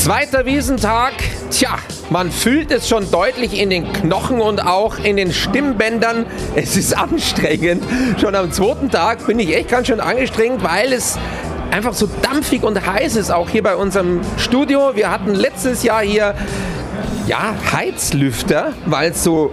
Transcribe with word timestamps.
Zweiter 0.00 0.46
Wiesentag. 0.46 1.12
Tja, 1.50 1.76
man 2.08 2.30
fühlt 2.30 2.70
es 2.70 2.88
schon 2.88 3.10
deutlich 3.10 3.60
in 3.60 3.68
den 3.68 3.92
Knochen 3.92 4.40
und 4.40 4.66
auch 4.66 4.98
in 4.98 5.18
den 5.18 5.30
Stimmbändern. 5.30 6.24
Es 6.54 6.74
ist 6.74 6.96
anstrengend. 6.96 7.84
Schon 8.18 8.34
am 8.34 8.50
zweiten 8.50 8.88
Tag 8.88 9.26
bin 9.26 9.38
ich 9.38 9.54
echt 9.54 9.68
ganz 9.68 9.88
schön 9.88 10.00
angestrengt, 10.00 10.64
weil 10.64 10.94
es 10.94 11.18
einfach 11.70 11.92
so 11.92 12.08
dampfig 12.22 12.62
und 12.62 12.86
heiß 12.86 13.14
ist, 13.16 13.30
auch 13.30 13.50
hier 13.50 13.62
bei 13.62 13.76
unserem 13.76 14.22
Studio. 14.38 14.96
Wir 14.96 15.10
hatten 15.10 15.34
letztes 15.34 15.82
Jahr 15.82 16.00
hier 16.00 16.34
ja, 17.26 17.54
Heizlüfter, 17.70 18.72
weil 18.86 19.10
es 19.10 19.22
so 19.22 19.50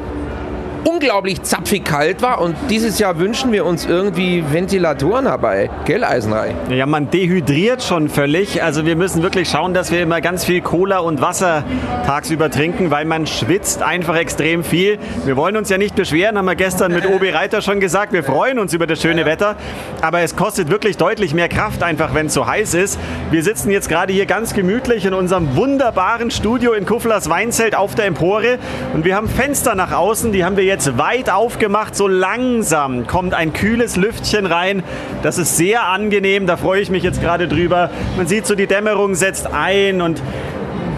unglaublich 0.84 1.42
zapfig 1.44 1.84
kalt 1.86 2.22
war 2.22 2.42
und 2.42 2.56
dieses 2.70 3.00
Jahr 3.00 3.20
wünschen 3.20 3.52
wir 3.52 3.66
uns 3.66 3.86
irgendwie 3.86 4.44
Ventilatoren 4.52 5.26
dabei. 5.26 5.70
Gell, 5.86 6.04
Eisenrei? 6.04 6.56
Ja, 6.70 6.86
man 6.86 7.10
dehydriert 7.10 7.84
schon 7.84 8.10
völlig. 8.10 8.64
Also 8.64 8.86
wir 8.86 8.96
müssen 8.96 9.24
wirklich 9.24 9.50
schauen, 9.50 9.74
dass 9.74 9.92
wir 9.92 10.02
immer 10.02 10.22
ganz 10.22 10.46
viel 10.46 10.62
Cola 10.62 11.00
und 11.00 11.22
Wasser 11.22 11.64
tagsüber 12.06 12.50
trinken, 12.50 12.92
weil 12.92 13.06
man 13.06 13.28
schwitzt 13.28 13.82
einfach 13.82 14.16
extrem 14.16 14.64
viel. 14.64 15.00
Wir 15.26 15.38
wollen 15.38 15.58
uns 15.58 15.70
ja 15.70 15.78
nicht 15.78 15.96
beschweren, 15.96 16.38
haben 16.38 16.46
wir 16.46 16.56
gestern 16.56 16.94
mit 16.94 17.06
Obi 17.08 17.30
Reiter 17.30 17.62
schon 17.62 17.80
gesagt. 17.80 18.14
Wir 18.14 18.24
freuen 18.24 18.60
uns 18.60 18.74
über 18.74 18.88
das 18.88 19.02
schöne 19.02 19.26
Wetter, 19.26 19.56
aber 20.02 20.22
es 20.22 20.36
kostet 20.36 20.70
wirklich 20.70 20.98
deutlich 20.98 21.34
mehr 21.34 21.50
Kraft 21.50 21.84
einfach, 21.84 22.14
wenn 22.14 22.28
es 22.28 22.34
so 22.34 22.46
heiß 22.46 22.74
ist. 22.74 23.00
Wir 23.32 23.44
sitzen 23.44 23.72
jetzt 23.72 23.90
gerade 23.90 24.14
hier 24.14 24.26
ganz 24.26 24.54
gemütlich 24.54 25.06
in 25.06 25.14
unserem 25.14 25.56
wunderbaren 25.56 26.32
Studio 26.32 26.74
in 26.74 26.86
Kufflers 26.86 27.30
Weinzelt 27.30 27.76
auf 27.76 27.96
der 27.96 28.06
Empore 28.06 28.60
und 28.94 29.06
wir 29.06 29.16
haben 29.16 29.28
Fenster 29.28 29.76
nach 29.76 29.92
außen, 29.92 30.32
die 30.32 30.46
haben 30.46 30.58
wir 30.58 30.64
jetzt 30.68 30.98
weit 30.98 31.32
aufgemacht. 31.32 31.96
So 31.96 32.08
langsam 32.08 33.08
kommt 33.08 33.34
ein 33.34 33.54
kühles 33.54 33.96
Lüftchen 33.96 34.46
rein. 34.46 34.84
Das 35.24 35.40
ist 35.40 35.58
sehr 35.58 35.88
angenehm. 35.88 36.46
Da 36.46 36.58
freue 36.58 36.82
ich 36.82 36.92
mich 36.92 37.04
jetzt 37.04 37.22
gerade 37.22 37.48
drüber. 37.48 37.90
Man 38.16 38.28
sieht 38.28 38.46
so, 38.46 38.54
die 38.54 38.68
Dämmerung 38.68 39.16
setzt 39.16 39.48
ein 39.52 40.02
und 40.02 40.22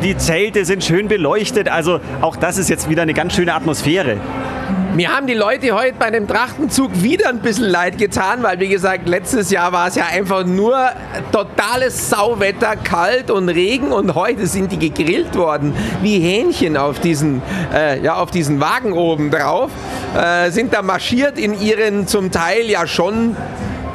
die 0.04 0.18
Zelte 0.18 0.66
sind 0.66 0.84
schön 0.84 1.08
beleuchtet. 1.08 1.70
Also 1.70 2.00
auch 2.22 2.36
das 2.36 2.58
ist 2.58 2.70
jetzt 2.70 2.90
wieder 2.90 3.04
eine 3.04 3.14
ganz 3.14 3.36
schöne 3.36 3.54
Atmosphäre. 3.54 4.18
Mir 4.96 5.16
haben 5.16 5.28
die 5.28 5.36
Leute 5.36 5.72
heute 5.72 5.94
bei 6.00 6.10
dem 6.10 6.28
Trachtenzug 6.28 7.04
wieder 7.04 7.30
ein 7.30 7.40
bisschen 7.40 7.66
leid 7.66 8.00
getan, 8.00 8.42
weil 8.42 8.60
wie 8.60 8.70
gesagt, 8.70 9.08
letztes 9.08 9.52
Jahr 9.52 9.72
war 9.72 9.88
es 9.88 9.96
ja 9.96 10.06
einfach 10.12 10.46
nur 10.46 10.78
totales 11.32 12.10
Sauwetter, 12.10 12.76
kalt 12.76 13.30
und 13.30 13.50
Regen 13.50 13.92
und 13.92 14.16
heute 14.16 14.48
sind 14.48 14.72
die 14.72 14.80
gegrillt 14.80 15.36
worden 15.36 15.76
wie 16.02 16.18
Hähnchen 16.20 16.76
auf 16.76 17.00
diesen, 17.00 17.44
äh, 17.72 18.02
ja, 18.02 18.16
auf 18.16 18.32
diesen 18.32 18.60
Wagen 18.60 18.94
oben 18.94 19.30
drauf, 19.30 19.70
äh, 20.18 20.50
sind 20.50 20.74
da 20.74 20.82
marschiert 20.82 21.38
in 21.38 21.60
ihren 21.62 22.08
zum 22.08 22.32
Teil 22.32 22.68
ja 22.68 22.88
schon 22.88 23.38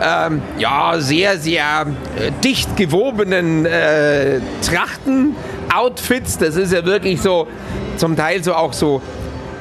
ähm, 0.00 0.42
ja, 0.58 0.94
sehr, 0.98 1.38
sehr 1.38 1.86
äh, 2.16 2.30
dicht 2.42 2.76
gewobenen 2.76 3.66
äh, 3.66 4.40
Trachten-Outfits. 4.62 6.38
Das 6.38 6.54
ist 6.54 6.72
ja 6.72 6.84
wirklich 6.84 7.20
so, 7.20 7.48
zum 7.96 8.16
Teil 8.16 8.42
so 8.44 8.54
auch 8.54 8.72
so 8.72 9.02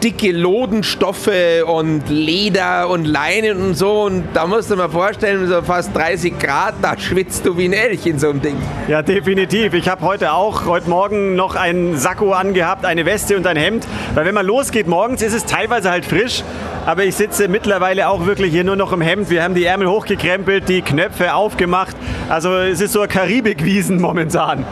dicke 0.04 0.34
Lodenstoffe 0.34 1.32
und 1.66 2.10
Leder 2.10 2.90
und 2.90 3.06
Leinen 3.06 3.62
und 3.62 3.76
so. 3.76 4.02
Und 4.02 4.26
da 4.34 4.46
musst 4.46 4.70
du 4.70 4.76
mal 4.76 4.90
vorstellen, 4.90 5.48
so 5.48 5.62
fast 5.62 5.96
30 5.96 6.38
Grad, 6.40 6.76
da 6.82 7.00
schwitzt 7.00 7.46
du 7.46 7.58
wie 7.58 7.66
ein 7.66 7.74
Elch 7.74 8.06
in 8.06 8.20
so 8.20 8.30
einem 8.30 8.42
Ding. 8.42 8.58
Ja, 8.90 9.02
definitiv. 9.02 9.74
Ich 9.74 9.88
habe 9.88 10.02
heute 10.02 10.34
auch, 10.34 10.66
heute 10.66 10.90
Morgen 10.90 11.36
noch 11.36 11.56
einen 11.56 11.98
Sakko 11.98 12.34
angehabt, 12.34 12.86
eine 12.86 13.06
Weste 13.06 13.38
und 13.38 13.48
ein 13.48 13.56
Hemd. 13.56 13.88
Weil 14.14 14.26
wenn 14.26 14.36
man 14.36 14.46
losgeht 14.46 14.88
morgens, 14.88 15.22
ist 15.22 15.34
es 15.34 15.46
teilweise 15.46 15.90
halt 15.90 16.04
frisch. 16.04 16.44
Aber 16.86 17.06
ich 17.06 17.16
sitze 17.16 17.48
mittlerweile 17.48 18.10
auch 18.10 18.26
wirklich 18.26 18.52
hier 18.52 18.66
nur 18.66 18.76
noch 18.76 18.92
im 18.92 19.00
Hemd. 19.00 19.30
Wir 19.30 19.42
haben 19.42 19.56
die 19.56 19.64
Ärmel 19.64 19.88
hochgekrempelt, 19.88 20.68
die 20.68 20.82
Knöpfe 20.82 21.34
aufgemacht. 21.34 21.96
Also 22.28 22.58
es 22.58 22.82
ist 22.82 22.92
so 22.92 23.02
ein 23.02 23.08
Karibikwiesen 23.08 24.02
momentan. 24.02 24.66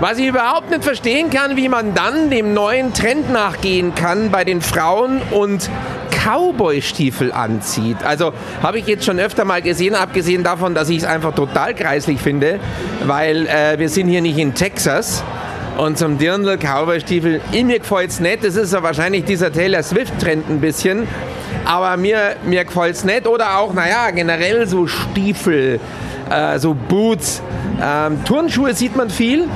Was 0.00 0.18
ich 0.18 0.26
überhaupt 0.26 0.68
nicht 0.68 0.84
verstehen 0.84 1.30
kann, 1.30 1.56
wie 1.56 1.70
man 1.70 1.94
dann 1.94 2.28
dem 2.28 2.52
neuen 2.52 2.92
Trend 2.92 3.32
nachgehen 3.32 3.94
kann 3.94 4.30
bei 4.30 4.44
den 4.44 4.60
Frauen 4.66 5.22
und 5.30 5.70
Cowboy-Stiefel 6.10 7.32
anzieht. 7.32 7.98
Also 8.04 8.32
habe 8.62 8.78
ich 8.78 8.86
jetzt 8.86 9.04
schon 9.04 9.18
öfter 9.18 9.44
mal 9.44 9.62
gesehen, 9.62 9.94
abgesehen 9.94 10.42
davon, 10.42 10.74
dass 10.74 10.88
ich 10.88 10.98
es 10.98 11.04
einfach 11.04 11.34
total 11.34 11.74
kreislich 11.74 12.20
finde, 12.20 12.58
weil 13.04 13.46
äh, 13.46 13.78
wir 13.78 13.88
sind 13.88 14.08
hier 14.08 14.20
nicht 14.20 14.38
in 14.38 14.54
Texas. 14.54 15.22
Und 15.76 15.98
zum 15.98 16.16
Dirndl 16.16 16.56
Cowboy-Stiefel, 16.56 17.42
mir 17.52 17.78
gefällt 17.78 18.10
es 18.10 18.18
nicht. 18.18 18.42
Das 18.42 18.56
ist 18.56 18.72
ja 18.72 18.82
wahrscheinlich 18.82 19.24
dieser 19.24 19.52
Taylor 19.52 19.82
Swift-Trend 19.82 20.48
ein 20.48 20.60
bisschen. 20.60 21.06
Aber 21.66 21.96
mir, 21.98 22.36
mir 22.46 22.64
gefällt 22.64 22.96
es 22.96 23.04
nicht. 23.04 23.26
Oder 23.26 23.58
auch, 23.58 23.74
naja, 23.74 24.10
generell 24.10 24.66
so 24.66 24.86
Stiefel, 24.86 25.78
äh, 26.30 26.58
so 26.58 26.74
Boots. 26.74 27.42
Ähm, 27.82 28.24
Turnschuhe 28.24 28.72
sieht 28.72 28.96
man 28.96 29.10
viel. 29.10 29.48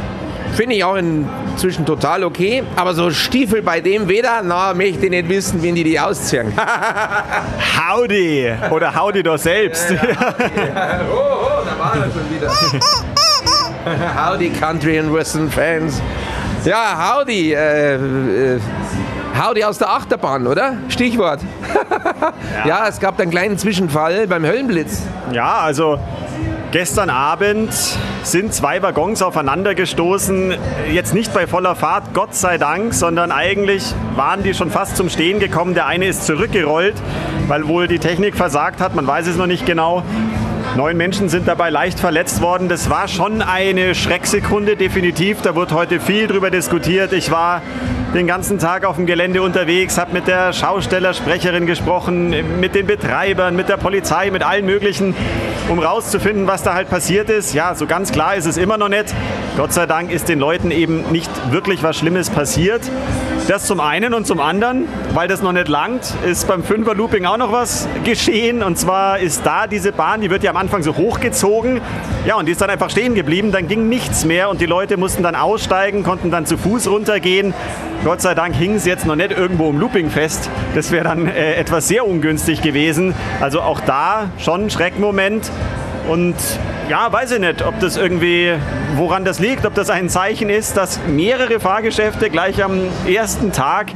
Finde 0.54 0.76
ich 0.76 0.84
auch 0.84 0.96
inzwischen 0.96 1.86
total 1.86 2.24
okay. 2.24 2.62
Aber 2.76 2.94
so 2.94 3.10
Stiefel 3.10 3.62
bei 3.62 3.80
dem 3.80 4.08
weder, 4.08 4.42
na, 4.42 4.74
möchte 4.74 5.06
ich 5.06 5.10
nicht 5.10 5.28
wissen, 5.28 5.62
wie 5.62 5.72
die 5.72 5.84
die 5.84 5.98
ausziehen. 5.98 6.52
Howdy! 7.88 8.52
Oder 8.70 8.94
Howdy 8.94 9.22
doch 9.22 9.38
selbst. 9.38 9.90
Ja, 9.90 9.96
ja. 9.96 11.00
Oh, 11.12 11.16
oh, 11.16 11.64
da 11.64 11.78
war 11.78 11.94
er 11.96 12.10
schon 12.10 12.30
wieder. 12.34 12.50
howdy, 14.16 14.50
Country 14.50 14.98
and 14.98 15.12
Western 15.12 15.50
Fans. 15.50 16.00
Ja, 16.64 17.16
howdy. 17.16 17.54
Äh, 17.54 17.94
äh, 17.94 18.60
howdy 19.40 19.64
aus 19.64 19.78
der 19.78 19.88
Achterbahn, 19.90 20.46
oder? 20.46 20.74
Stichwort. 20.88 21.40
ja. 22.64 22.66
ja, 22.66 22.88
es 22.88 23.00
gab 23.00 23.18
einen 23.20 23.30
kleinen 23.30 23.56
Zwischenfall 23.56 24.26
beim 24.26 24.44
Höllenblitz. 24.44 25.02
Ja, 25.32 25.58
also 25.60 25.98
Gestern 26.72 27.10
Abend 27.10 27.72
sind 28.22 28.54
zwei 28.54 28.80
Waggons 28.80 29.22
aufeinander 29.22 29.74
gestoßen. 29.74 30.54
Jetzt 30.92 31.14
nicht 31.14 31.34
bei 31.34 31.48
voller 31.48 31.74
Fahrt, 31.74 32.14
Gott 32.14 32.36
sei 32.36 32.58
Dank, 32.58 32.94
sondern 32.94 33.32
eigentlich 33.32 33.92
waren 34.14 34.44
die 34.44 34.54
schon 34.54 34.70
fast 34.70 34.96
zum 34.96 35.08
Stehen 35.08 35.40
gekommen. 35.40 35.74
Der 35.74 35.86
eine 35.86 36.06
ist 36.06 36.26
zurückgerollt, 36.26 36.94
weil 37.48 37.66
wohl 37.66 37.88
die 37.88 37.98
Technik 37.98 38.36
versagt 38.36 38.80
hat. 38.80 38.94
Man 38.94 39.04
weiß 39.04 39.26
es 39.26 39.36
noch 39.36 39.48
nicht 39.48 39.66
genau. 39.66 40.04
Neun 40.76 40.96
Menschen 40.96 41.28
sind 41.28 41.48
dabei 41.48 41.70
leicht 41.70 41.98
verletzt 41.98 42.40
worden. 42.40 42.68
Das 42.68 42.88
war 42.88 43.08
schon 43.08 43.42
eine 43.42 43.96
Schrecksekunde, 43.96 44.76
definitiv. 44.76 45.42
Da 45.42 45.56
wurde 45.56 45.74
heute 45.74 45.98
viel 45.98 46.28
drüber 46.28 46.52
diskutiert. 46.52 47.12
Ich 47.12 47.32
war 47.32 47.62
den 48.14 48.26
ganzen 48.26 48.58
Tag 48.58 48.84
auf 48.84 48.96
dem 48.96 49.06
Gelände 49.06 49.40
unterwegs, 49.40 49.96
habe 49.96 50.12
mit 50.12 50.26
der 50.26 50.52
Schaustellersprecherin 50.52 51.66
gesprochen, 51.66 52.34
mit 52.58 52.74
den 52.74 52.86
Betreibern, 52.86 53.54
mit 53.54 53.68
der 53.68 53.76
Polizei, 53.76 54.30
mit 54.30 54.42
allen 54.42 54.66
möglichen, 54.66 55.14
um 55.68 55.78
rauszufinden, 55.78 56.46
was 56.48 56.64
da 56.64 56.74
halt 56.74 56.90
passiert 56.90 57.30
ist. 57.30 57.54
Ja, 57.54 57.74
so 57.74 57.86
ganz 57.86 58.10
klar 58.10 58.34
ist 58.34 58.46
es 58.46 58.56
immer 58.56 58.78
noch 58.78 58.88
nicht. 58.88 59.14
Gott 59.56 59.72
sei 59.72 59.86
Dank 59.86 60.10
ist 60.10 60.28
den 60.28 60.40
Leuten 60.40 60.72
eben 60.72 61.12
nicht 61.12 61.30
wirklich 61.52 61.82
was 61.84 61.96
Schlimmes 61.96 62.30
passiert. 62.30 62.82
Das 63.48 63.66
zum 63.66 63.80
einen 63.80 64.14
und 64.14 64.26
zum 64.26 64.38
anderen, 64.38 64.86
weil 65.12 65.26
das 65.26 65.42
noch 65.42 65.52
nicht 65.52 65.68
langt, 65.68 66.14
ist 66.24 66.46
beim 66.46 66.62
Fünfer-Looping 66.62 67.24
auch 67.24 67.36
noch 67.36 67.50
was 67.50 67.88
geschehen. 68.04 68.62
Und 68.62 68.78
zwar 68.78 69.18
ist 69.18 69.44
da 69.44 69.66
diese 69.66 69.92
Bahn, 69.92 70.20
die 70.20 70.30
wird 70.30 70.44
ja 70.44 70.50
am 70.50 70.56
Anfang 70.56 70.82
so 70.82 70.96
hochgezogen. 70.96 71.80
Ja, 72.26 72.36
und 72.36 72.46
die 72.46 72.52
ist 72.52 72.60
dann 72.60 72.70
einfach 72.70 72.90
stehen 72.90 73.14
geblieben. 73.14 73.50
Dann 73.50 73.66
ging 73.66 73.88
nichts 73.88 74.24
mehr 74.24 74.50
und 74.50 74.60
die 74.60 74.66
Leute 74.66 74.96
mussten 74.96 75.22
dann 75.22 75.34
aussteigen, 75.34 76.04
konnten 76.04 76.30
dann 76.30 76.46
zu 76.46 76.56
Fuß 76.58 76.88
runtergehen. 76.88 77.54
Gott 78.04 78.20
sei 78.20 78.34
Dank 78.34 78.54
hing 78.54 78.76
es 78.76 78.84
jetzt 78.84 79.04
noch 79.04 79.16
nicht 79.16 79.32
irgendwo 79.32 79.68
im 79.70 79.80
Looping 79.80 80.10
fest. 80.10 80.48
Das 80.74 80.92
wäre 80.92 81.04
dann 81.04 81.26
äh, 81.26 81.54
etwas 81.54 81.88
sehr 81.88 82.06
ungünstig 82.06 82.62
gewesen. 82.62 83.14
Also 83.40 83.62
auch 83.62 83.80
da 83.80 84.30
schon 84.38 84.66
ein 84.66 84.70
Schreckmoment. 84.70 85.50
Und 86.08 86.36
ja, 86.90 87.12
weiß 87.12 87.30
ich 87.30 87.38
nicht, 87.38 87.64
ob 87.64 87.78
das 87.78 87.96
irgendwie, 87.96 88.52
woran 88.96 89.24
das 89.24 89.38
liegt, 89.38 89.64
ob 89.64 89.74
das 89.74 89.90
ein 89.90 90.08
Zeichen 90.08 90.50
ist, 90.50 90.76
dass 90.76 90.98
mehrere 91.06 91.60
Fahrgeschäfte 91.60 92.30
gleich 92.30 92.64
am 92.64 92.80
ersten 93.06 93.52
Tag 93.52 93.92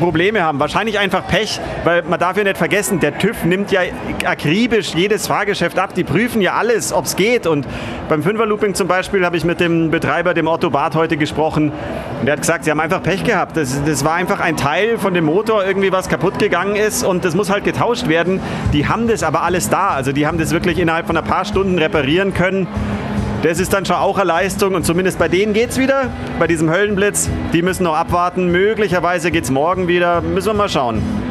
Probleme 0.00 0.42
haben. 0.42 0.58
Wahrscheinlich 0.58 0.98
einfach 0.98 1.26
Pech, 1.28 1.60
weil 1.84 2.02
man 2.02 2.18
darf 2.18 2.36
ja 2.36 2.42
nicht 2.42 2.58
vergessen, 2.58 2.98
der 2.98 3.16
TÜV 3.18 3.44
nimmt 3.44 3.70
ja 3.70 3.82
akribisch 4.24 4.94
jedes 4.94 5.28
Fahrgeschäft 5.28 5.78
ab. 5.78 5.94
Die 5.94 6.02
prüfen 6.02 6.42
ja 6.42 6.54
alles, 6.54 6.92
ob 6.92 7.04
es 7.04 7.14
geht. 7.14 7.46
Und 7.46 7.66
beim 8.08 8.22
Fünferlooping 8.22 8.74
zum 8.74 8.88
Beispiel 8.88 9.24
habe 9.24 9.36
ich 9.36 9.44
mit 9.44 9.60
dem 9.60 9.90
Betreiber, 9.90 10.34
dem 10.34 10.48
Otto 10.48 10.70
Barth, 10.70 10.96
heute 10.96 11.16
gesprochen. 11.16 11.70
Und 12.18 12.26
der 12.26 12.32
hat 12.32 12.40
gesagt, 12.40 12.64
sie 12.64 12.70
haben 12.70 12.80
einfach 12.80 13.02
Pech 13.02 13.22
gehabt. 13.22 13.56
Das, 13.56 13.80
das 13.84 14.04
war 14.04 14.14
einfach 14.14 14.40
ein 14.40 14.56
Teil 14.56 14.98
von 14.98 15.14
dem 15.14 15.24
Motor, 15.26 15.64
irgendwie 15.64 15.92
was 15.92 16.08
kaputt 16.08 16.38
gegangen 16.38 16.76
ist 16.76 17.04
und 17.04 17.24
das 17.24 17.34
muss 17.34 17.50
halt 17.50 17.64
getauscht 17.64 18.08
werden. 18.08 18.40
Die 18.72 18.88
haben 18.88 19.06
das 19.06 19.22
aber 19.22 19.42
alles 19.42 19.68
da. 19.68 19.90
Also 19.90 20.12
die 20.12 20.26
haben 20.26 20.38
das 20.38 20.50
wirklich 20.50 20.78
innerhalb 20.78 21.06
von 21.06 21.16
ein 21.16 21.24
paar 21.24 21.44
Stunden 21.44 21.78
reparieren 21.78 22.34
können. 22.34 22.66
Das 23.42 23.58
ist 23.58 23.72
dann 23.72 23.86
schon 23.86 23.96
auch 23.96 24.18
eine 24.18 24.28
Leistung 24.28 24.74
und 24.74 24.84
zumindest 24.84 25.18
bei 25.18 25.28
denen 25.28 25.54
geht 25.54 25.70
es 25.70 25.78
wieder, 25.78 26.10
bei 26.38 26.46
diesem 26.46 26.70
Höllenblitz. 26.70 27.30
Die 27.54 27.62
müssen 27.62 27.84
noch 27.84 27.94
abwarten. 27.94 28.52
Möglicherweise 28.52 29.30
geht 29.30 29.44
es 29.44 29.50
morgen 29.50 29.88
wieder. 29.88 30.20
Müssen 30.20 30.48
wir 30.48 30.54
mal 30.54 30.68
schauen. 30.68 31.29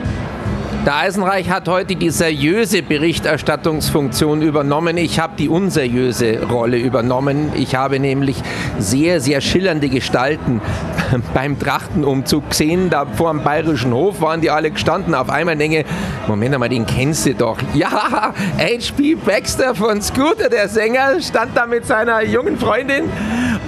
Der 0.89 0.97
Eisenreich 0.97 1.51
hat 1.51 1.67
heute 1.67 1.95
die 1.95 2.09
seriöse 2.09 2.81
Berichterstattungsfunktion 2.81 4.41
übernommen. 4.41 4.97
Ich 4.97 5.19
habe 5.19 5.33
die 5.37 5.47
unseriöse 5.47 6.41
Rolle 6.49 6.79
übernommen. 6.79 7.51
Ich 7.53 7.75
habe 7.75 7.99
nämlich 7.99 8.37
sehr, 8.79 9.21
sehr 9.21 9.39
schillernde 9.39 9.87
Gestalten 9.89 10.61
beim 11.35 11.59
Trachtenumzug 11.59 12.49
gesehen. 12.49 12.89
Da 12.89 13.05
vor 13.05 13.31
dem 13.31 13.43
Bayerischen 13.43 13.93
Hof 13.93 14.19
waren 14.21 14.41
die 14.41 14.49
alle 14.49 14.71
gestanden. 14.71 15.13
Auf 15.13 15.29
einmal 15.29 15.57
denke 15.57 15.85
Moment 16.27 16.57
mal, 16.57 16.69
den 16.69 16.87
kennst 16.87 17.27
du 17.27 17.35
doch. 17.35 17.59
Ja, 17.75 18.33
H.P. 18.57 19.13
Baxter 19.13 19.75
von 19.75 20.01
Scooter, 20.01 20.49
der 20.49 20.67
Sänger, 20.69 21.21
stand 21.21 21.55
da 21.55 21.67
mit 21.67 21.85
seiner 21.85 22.23
jungen 22.23 22.57
Freundin. 22.57 23.03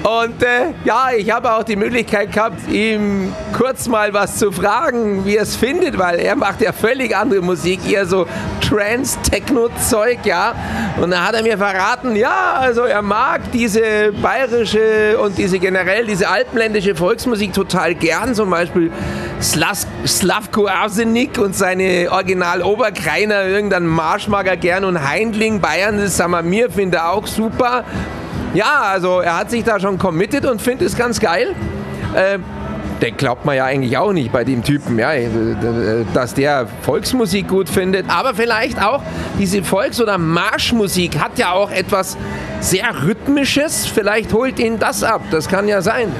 Und 0.03 0.41
äh, 0.41 0.73
ja, 0.85 1.09
ich 1.15 1.29
habe 1.29 1.53
auch 1.53 1.63
die 1.63 1.75
Möglichkeit 1.75 2.31
gehabt, 2.31 2.67
ihm 2.71 3.31
kurz 3.55 3.87
mal 3.87 4.11
was 4.13 4.37
zu 4.37 4.51
fragen, 4.51 5.23
wie 5.23 5.35
er 5.35 5.43
es 5.43 5.55
findet, 5.55 5.99
weil 5.99 6.19
er 6.19 6.35
macht 6.35 6.61
ja 6.61 6.73
völlig 6.73 7.10
völlig 7.11 7.15
andere 7.15 7.41
Musik, 7.41 7.79
eher 7.89 8.05
so 8.05 8.25
Trance-Techno-Zeug, 8.67 10.19
ja. 10.25 10.53
Und 11.01 11.11
da 11.11 11.25
hat 11.27 11.35
er 11.35 11.43
mir 11.43 11.57
verraten, 11.57 12.15
ja, 12.15 12.55
also 12.59 12.81
er 12.81 13.01
mag 13.01 13.51
diese 13.51 14.11
bayerische 14.21 15.17
und 15.21 15.37
diese 15.37 15.59
generell, 15.59 16.05
diese 16.05 16.29
alpenländische 16.29 16.95
Volksmusik 16.95 17.53
total 17.53 17.95
gern, 17.95 18.33
zum 18.35 18.49
Beispiel 18.49 18.91
Slas 19.41 19.87
Slavko 20.05 20.67
Arsenik 20.67 21.37
und 21.37 21.55
seine 21.55 22.09
Original 22.11 22.61
Oberkreiner, 22.61 23.45
irgendein 23.45 23.85
Marsch 23.85 24.27
mag 24.27 24.47
er 24.47 24.57
gern 24.57 24.85
und 24.85 25.07
Heindling, 25.07 25.59
Bayern, 25.59 25.97
das 25.97 26.17
sagen 26.17 26.31
wir 26.31 26.43
mir, 26.43 26.69
finde 26.69 26.97
er 26.97 27.11
auch 27.11 27.27
super. 27.27 27.83
Ja, 28.53 28.81
also 28.91 29.21
er 29.21 29.37
hat 29.37 29.49
sich 29.49 29.63
da 29.63 29.79
schon 29.79 29.97
committed 29.97 30.45
und 30.45 30.61
findet 30.61 30.87
es 30.89 30.97
ganz 30.97 31.19
geil. 31.19 31.55
Äh, 32.13 32.39
den 33.01 33.17
glaubt 33.17 33.45
man 33.45 33.55
ja 33.55 33.65
eigentlich 33.65 33.97
auch 33.97 34.13
nicht 34.13 34.31
bei 34.31 34.43
dem 34.43 34.63
Typen, 34.63 34.99
ja, 34.99 35.11
dass 36.13 36.33
der 36.33 36.67
Volksmusik 36.83 37.47
gut 37.47 37.69
findet. 37.69 38.09
Aber 38.09 38.35
vielleicht 38.35 38.81
auch 38.81 39.01
diese 39.39 39.63
Volks- 39.63 39.99
oder 39.99 40.17
Marschmusik 40.17 41.19
hat 41.19 41.39
ja 41.39 41.51
auch 41.51 41.71
etwas 41.71 42.17
sehr 42.59 43.03
Rhythmisches. 43.03 43.87
Vielleicht 43.87 44.33
holt 44.33 44.59
ihn 44.59 44.77
das 44.77 45.03
ab. 45.03 45.21
Das 45.31 45.47
kann 45.47 45.67
ja 45.67 45.81
sein. 45.81 46.11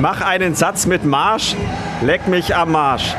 Mach 0.00 0.20
einen 0.20 0.54
Satz 0.54 0.86
mit 0.86 1.04
Marsch. 1.04 1.54
Leck 2.02 2.26
mich 2.26 2.54
am 2.54 2.72
Marsch. 2.72 3.14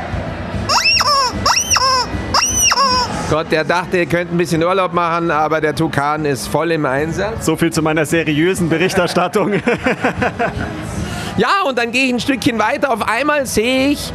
Gott, 3.28 3.50
der 3.50 3.64
dachte, 3.64 3.96
er 3.96 4.06
könnte 4.06 4.34
ein 4.34 4.38
bisschen 4.38 4.62
Urlaub 4.62 4.92
machen, 4.92 5.32
aber 5.32 5.60
der 5.60 5.74
Tukan 5.74 6.24
ist 6.24 6.46
voll 6.46 6.70
im 6.70 6.86
Einsatz. 6.86 7.44
So 7.44 7.56
viel 7.56 7.72
zu 7.72 7.82
meiner 7.82 8.06
seriösen 8.06 8.68
Berichterstattung. 8.68 9.54
Ja, 11.38 11.62
und 11.66 11.76
dann 11.76 11.92
gehe 11.92 12.06
ich 12.06 12.12
ein 12.12 12.20
Stückchen 12.20 12.58
weiter. 12.58 12.90
Auf 12.90 13.06
einmal 13.06 13.44
sehe 13.44 13.90
ich 13.90 14.12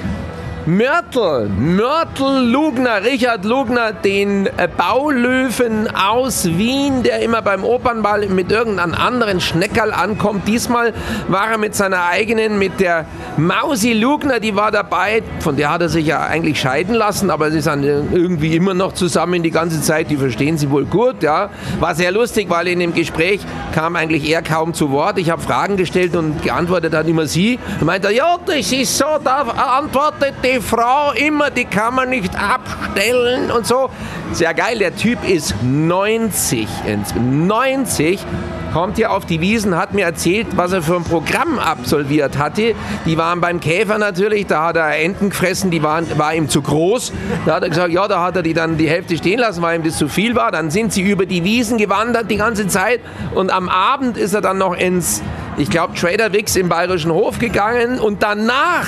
Mörtel, 0.68 1.50
Mörtel 1.50 2.52
Lugner, 2.52 3.04
Richard 3.04 3.46
Lugner, 3.46 3.94
den 3.94 4.46
äh, 4.46 4.68
Baulöwen 4.78 5.90
aus 5.96 6.46
Wien, 6.46 7.02
der 7.02 7.24
immer 7.24 7.42
beim 7.42 7.64
Opernball 7.64 8.28
mit 8.28 8.52
irgendeinem 8.52 8.94
anderen 8.94 9.42
Schneckerl 9.42 9.92
ankommt. 9.92 10.48
Diesmal 10.48 10.94
war 11.30 11.50
er 11.50 11.58
mit 11.58 11.74
seiner 11.74 12.06
eigenen, 12.06 12.60
mit 12.60 12.80
der 12.80 13.06
Mausi 13.38 13.94
Lugner, 13.94 14.40
die 14.40 14.56
war 14.56 14.70
dabei. 14.70 15.24
Von 15.40 15.56
der 15.56 15.72
hat 15.72 15.82
er 15.82 15.90
sich 15.90 16.06
ja 16.06 16.22
eigentlich 16.22 16.62
scheiden 16.62 16.94
lassen, 16.94 17.32
aber 17.32 17.50
sie 17.50 17.62
sind 17.62 17.84
irgendwie 17.84 18.56
immer 18.56 18.76
noch 18.76 18.94
zusammen 18.94 19.42
die 19.42 19.50
ganze 19.50 19.82
Zeit. 19.82 20.12
Die 20.12 20.18
verstehen 20.18 20.60
sie 20.60 20.70
wohl 20.70 20.86
gut, 20.86 21.24
ja. 21.24 21.50
War 21.80 21.96
sehr 21.96 22.12
lustig, 22.12 22.52
weil 22.52 22.68
in 22.68 22.80
dem 22.80 22.94
Gespräch 22.94 23.42
kam 23.74 23.96
eigentlich 23.96 24.30
er 24.30 24.44
kaum 24.44 24.76
zu 24.76 24.92
Wort. 24.92 25.18
Ich 25.18 25.32
habe 25.32 25.42
Fragen 25.42 25.76
gestellt 25.76 26.16
und 26.16 26.44
geantwortet 26.44 26.94
hat 26.94 27.08
immer 27.08 27.26
sie. 27.26 27.58
Da 27.80 27.86
meinte 27.86 28.10
er, 28.10 28.14
ja, 28.14 28.38
das 28.46 28.72
ist 28.72 28.96
so, 28.96 29.06
da 29.24 29.42
antwortet 29.42 30.36
die 30.44 30.51
Frau 30.60 31.12
immer, 31.14 31.50
die 31.50 31.66
kann 31.66 31.96
man 31.96 32.10
nicht 32.10 32.34
abstellen 32.36 33.52
und 33.52 33.66
so. 33.66 33.90
Sehr 34.34 34.54
geil, 34.54 34.80
der 34.80 34.96
Typ 34.96 35.28
ist 35.28 35.56
90. 35.64 36.68
90 37.16 38.20
kommt 38.74 38.96
hier 38.96 39.12
auf 39.12 39.26
die 39.26 39.42
Wiesen, 39.42 39.78
hat 39.78 39.94
mir 39.94 40.06
erzählt, 40.06 40.48
was 40.56 40.72
er 40.72 40.82
für 40.82 40.96
ein 40.96 41.04
Programm 41.04 41.60
absolviert 41.60 42.38
hatte. 42.38 42.74
Die 43.06 43.18
waren 43.18 43.42
beim 43.42 43.60
Käfer 43.60 43.98
natürlich, 43.98 44.48
da 44.48 44.68
hat 44.68 44.78
er 44.78 44.98
Enten 44.98 45.30
gefressen, 45.30 45.72
die 45.72 45.84
waren, 45.84 46.08
war 46.18 46.34
ihm 46.34 46.48
zu 46.48 46.62
groß. 46.62 47.12
Da 47.46 47.56
hat 47.56 47.64
er 47.64 47.70
gesagt, 47.70 47.92
ja, 47.92 48.08
da 48.08 48.24
hat 48.24 48.36
er 48.38 48.44
die 48.44 48.54
dann 48.54 48.78
die 48.78 48.90
Hälfte 48.90 49.18
stehen 49.18 49.40
lassen, 49.40 49.62
weil 49.62 49.78
ihm 49.78 49.84
das 49.84 49.98
zu 49.98 50.08
viel 50.08 50.36
war. 50.36 50.52
Dann 50.52 50.72
sind 50.72 50.94
sie 50.94 51.02
über 51.02 51.26
die 51.26 51.44
Wiesen 51.44 51.78
gewandert 51.78 52.32
die 52.32 52.38
ganze 52.38 52.68
Zeit 52.68 53.02
und 53.36 53.52
am 53.52 53.68
Abend 53.68 54.18
ist 54.18 54.34
er 54.34 54.42
dann 54.42 54.58
noch 54.58 54.76
ins, 54.76 55.22
ich 55.58 55.70
glaube, 55.70 55.94
Trader 55.96 56.32
Wix 56.34 56.56
im 56.56 56.70
Bayerischen 56.70 57.12
Hof 57.12 57.40
gegangen 57.40 58.00
und 58.00 58.24
danach 58.24 58.88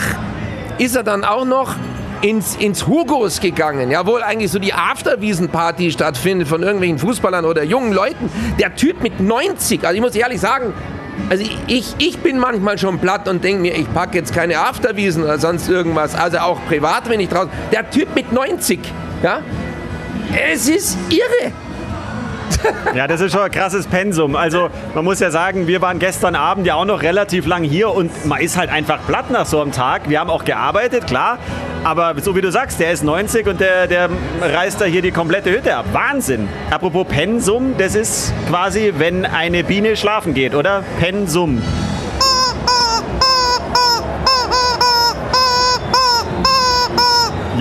ist 0.77 0.95
er 0.95 1.03
dann 1.03 1.23
auch 1.23 1.45
noch 1.45 1.75
ins, 2.21 2.55
ins 2.55 2.87
Hugos 2.87 3.41
gegangen, 3.41 3.91
ja, 3.91 4.05
wohl 4.05 4.23
eigentlich 4.23 4.49
so 4.51 4.59
die 4.59 4.73
Afterwiesen-Party 4.73 5.91
stattfindet 5.91 6.47
von 6.47 6.63
irgendwelchen 6.63 6.97
Fußballern 6.97 7.43
oder 7.43 7.63
jungen 7.63 7.91
Leuten. 7.91 8.29
Der 8.59 8.75
Typ 8.75 9.03
mit 9.03 9.19
90, 9.19 9.83
also 9.83 9.95
ich 9.95 10.01
muss 10.01 10.15
ehrlich 10.15 10.39
sagen, 10.39 10.73
also 11.29 11.43
ich, 11.67 11.95
ich 11.99 12.17
bin 12.19 12.39
manchmal 12.39 12.77
schon 12.77 12.99
platt 12.99 13.27
und 13.27 13.43
denke 13.43 13.61
mir, 13.61 13.75
ich 13.75 13.91
packe 13.93 14.17
jetzt 14.17 14.33
keine 14.33 14.57
Afterwiesen 14.59 15.23
oder 15.23 15.37
sonst 15.37 15.69
irgendwas, 15.69 16.15
also 16.15 16.39
auch 16.39 16.59
privat, 16.67 17.09
wenn 17.09 17.19
ich 17.19 17.29
draußen. 17.29 17.51
Der 17.71 17.89
Typ 17.89 18.15
mit 18.15 18.31
90, 18.31 18.79
ja, 19.21 19.41
es 20.51 20.69
ist 20.69 20.97
irre. 21.09 21.51
Ja, 22.95 23.07
das 23.07 23.21
ist 23.21 23.31
schon 23.31 23.41
ein 23.41 23.51
krasses 23.51 23.87
Pensum. 23.87 24.35
Also 24.35 24.69
man 24.93 25.03
muss 25.03 25.19
ja 25.19 25.31
sagen, 25.31 25.67
wir 25.67 25.81
waren 25.81 25.97
gestern 25.97 26.35
Abend 26.35 26.67
ja 26.67 26.75
auch 26.75 26.85
noch 26.85 27.01
relativ 27.01 27.47
lang 27.47 27.63
hier 27.63 27.89
und 27.89 28.25
man 28.25 28.39
ist 28.39 28.55
halt 28.55 28.69
einfach 28.69 28.99
platt 29.07 29.31
nach 29.31 29.45
so 29.45 29.61
einem 29.61 29.71
Tag. 29.71 30.09
Wir 30.09 30.19
haben 30.19 30.29
auch 30.29 30.45
gearbeitet, 30.45 31.07
klar. 31.07 31.39
Aber 31.83 32.13
so 32.21 32.35
wie 32.35 32.41
du 32.41 32.51
sagst, 32.51 32.79
der 32.79 32.91
ist 32.91 33.03
90 33.03 33.47
und 33.47 33.59
der, 33.59 33.87
der 33.87 34.09
reißt 34.41 34.79
da 34.79 34.85
hier 34.85 35.01
die 35.01 35.11
komplette 35.11 35.51
Hütte 35.51 35.75
ab. 35.75 35.85
Wahnsinn. 35.91 36.47
Apropos 36.69 37.07
Pensum, 37.07 37.75
das 37.77 37.95
ist 37.95 38.33
quasi, 38.47 38.93
wenn 38.97 39.25
eine 39.25 39.63
Biene 39.63 39.97
schlafen 39.97 40.33
geht, 40.33 40.55
oder? 40.55 40.83
Pensum. 40.99 41.61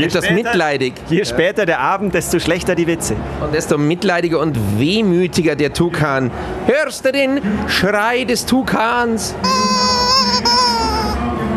Je 0.03 0.21
das 0.21 0.31
mitleidig. 0.31 0.95
Je 1.09 1.25
später 1.25 1.67
der 1.67 1.81
Abend, 1.81 2.15
desto 2.15 2.39
schlechter 2.39 2.75
die 2.75 2.87
Witze. 2.87 3.17
Und 3.41 3.55
desto 3.55 3.79
mitleidiger 3.79 4.41
und 4.41 4.59
wehmütiger 4.79 5.57
der 5.57 5.73
Tukan. 5.73 6.31
Hörst 6.67 7.05
du 7.05 7.13
den 7.13 7.41
Schrei 7.69 8.25
des 8.25 8.47
Tukans? 8.47 9.35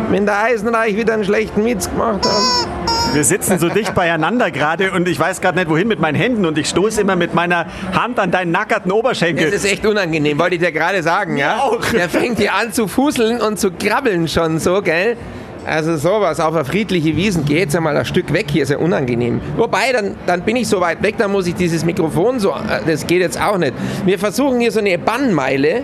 Wenn 0.10 0.26
der 0.26 0.44
Eisenreich 0.44 0.96
wieder 0.96 1.14
einen 1.14 1.26
schlechten 1.26 1.66
Witz 1.66 1.90
gemacht 1.90 2.26
hat. 2.26 3.14
Wir 3.14 3.24
sitzen 3.24 3.60
so 3.60 3.70
dicht 3.70 3.96
beieinander 3.96 4.52
gerade 4.52 4.92
und 4.92 5.08
ich 5.08 5.18
weiß 5.18 5.40
gerade 5.40 5.58
nicht 5.58 5.70
wohin 5.70 5.88
mit 5.88 6.02
meinen 6.02 6.16
Händen 6.16 6.46
und 6.46 6.58
ich 6.58 6.68
stoße 6.68 7.00
immer 7.00 7.16
mit 7.16 7.34
meiner 7.34 7.66
Hand 7.94 8.20
an 8.20 8.30
deinen 8.30 8.52
nackerten 8.52 8.92
Oberschenkel. 8.92 9.46
Das 9.46 9.64
ist 9.64 9.72
echt 9.72 9.86
unangenehm, 9.86 10.38
wollte 10.38 10.56
ich 10.56 10.62
dir 10.62 10.74
gerade 10.74 11.02
sagen, 11.02 11.38
ja? 11.38 11.60
Auch. 11.60 11.86
Der 11.92 12.10
fängt 12.10 12.40
hier 12.40 12.54
an 12.54 12.74
zu 12.74 12.90
fuseln 12.90 13.42
und 13.42 13.58
zu 13.58 13.72
krabbeln 13.72 14.28
schon 14.28 14.60
so, 14.60 14.82
gell? 14.82 15.16
Also 15.66 15.98
sowas, 15.98 16.40
auf 16.40 16.54
eine 16.54 16.64
friedliche 16.64 17.16
Wiesen, 17.16 17.44
geht 17.44 17.74
ja 17.74 17.82
mal 17.82 17.98
ein 17.98 18.06
Stück 18.06 18.32
weg 18.32 18.46
hier, 18.52 18.64
ist 18.64 18.70
ja 18.70 18.78
unangenehm. 18.78 19.42
Wobei, 19.58 19.92
dann, 19.92 20.16
dann 20.28 20.42
bin 20.42 20.56
ich 20.58 20.68
so 20.68 20.80
weit 20.80 21.02
weg, 21.02 21.16
dann 21.18 21.32
muss 21.32 21.48
ich 21.48 21.56
dieses 21.56 21.84
Mikrofon 21.84 22.40
so, 22.40 22.52
äh, 22.52 22.82
das 22.86 23.08
geht 23.08 23.22
jetzt 23.22 23.42
auch 23.42 23.58
nicht. 23.58 23.74
Wir 24.06 24.20
versuchen 24.20 24.60
hier 24.60 24.72
so 24.72 24.80
eine 24.80 24.98
Bannmeile. 25.00 25.84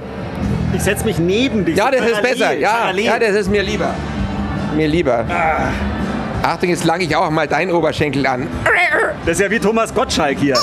Ich 0.76 0.84
setze 0.84 1.04
mich 1.06 1.18
neben 1.18 1.66
dich. 1.66 1.76
Ja, 1.76 1.90
das 1.90 2.02
ist 2.06 2.22
besser, 2.22 2.54
ja, 2.54 2.92
ja, 2.96 3.20
das 3.20 3.32
ist 3.32 3.50
mir 3.50 3.64
lieber. 3.64 3.94
Mir 4.76 4.88
lieber. 4.88 5.26
Ah. 5.28 5.70
Achtung, 6.44 6.70
jetzt 6.70 6.86
lange 6.86 7.04
ich 7.04 7.16
auch 7.16 7.30
mal 7.30 7.48
deinen 7.48 7.72
Oberschenkel 7.72 8.26
an. 8.26 8.48
Das 9.26 9.38
ist 9.38 9.42
ja 9.42 9.52
wie 9.52 9.60
Thomas 9.60 9.94
Gottschalk 9.94 10.38
hier. 10.40 10.58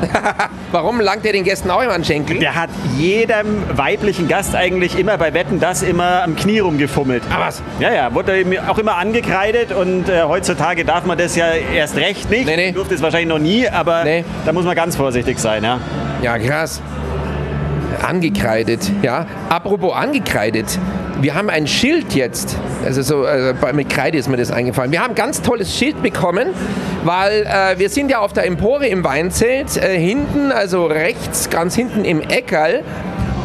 Warum 0.72 1.00
langt 1.00 1.24
er 1.24 1.32
den 1.32 1.44
Gästen 1.44 1.70
auch 1.70 1.82
immer 1.82 1.94
an 1.94 2.04
Schenkel? 2.04 2.38
Der 2.38 2.54
hat 2.54 2.70
jedem 2.96 3.64
weiblichen 3.76 4.28
Gast 4.28 4.54
eigentlich 4.54 4.98
immer 4.98 5.16
bei 5.18 5.34
Wetten 5.34 5.60
das 5.60 5.82
immer 5.82 6.22
am 6.22 6.36
Knie 6.36 6.58
rumgefummelt. 6.58 7.22
Ah 7.30 7.40
was? 7.40 7.62
Ja, 7.80 7.92
ja, 7.92 8.14
wurde 8.14 8.44
auch 8.68 8.78
immer 8.78 8.96
angekreidet 8.96 9.72
und 9.72 10.08
äh, 10.08 10.22
heutzutage 10.22 10.84
darf 10.84 11.04
man 11.04 11.18
das 11.18 11.36
ja 11.36 11.46
erst 11.50 11.96
recht 11.96 12.30
nicht. 12.30 12.46
Nee, 12.46 12.56
nee. 12.56 12.72
Durfte 12.72 12.94
es 12.94 13.02
wahrscheinlich 13.02 13.28
noch 13.28 13.38
nie, 13.38 13.68
aber 13.68 14.04
nee. 14.04 14.24
da 14.44 14.52
muss 14.52 14.64
man 14.64 14.74
ganz 14.74 14.96
vorsichtig 14.96 15.38
sein, 15.38 15.64
ja. 15.64 15.80
Ja, 16.22 16.38
krass. 16.38 16.82
Angekreidet, 18.02 18.90
ja. 19.02 19.26
Apropos 19.48 19.94
angekreidet. 19.94 20.78
Wir 21.20 21.34
haben 21.34 21.48
ein 21.48 21.66
Schild 21.66 22.14
jetzt, 22.14 22.56
also 22.84 23.00
so 23.00 23.24
äh, 23.24 23.54
mit 23.72 23.88
Kreide 23.88 24.18
ist 24.18 24.28
mir 24.28 24.36
das 24.36 24.50
eingefallen. 24.50 24.92
Wir 24.92 25.02
haben 25.02 25.12
ein 25.12 25.16
ganz 25.16 25.40
tolles 25.40 25.74
Schild 25.74 26.02
bekommen, 26.02 26.48
weil 27.04 27.46
äh, 27.46 27.78
wir 27.78 27.88
sind 27.88 28.10
ja 28.10 28.18
auf 28.18 28.34
der 28.34 28.44
Empore 28.44 28.86
im 28.86 29.02
Weinzelt, 29.02 29.78
äh, 29.78 29.98
hinten, 29.98 30.52
also 30.52 30.84
rechts, 30.84 31.48
ganz 31.48 31.74
hinten 31.74 32.04
im 32.04 32.20
Eckerl. 32.20 32.82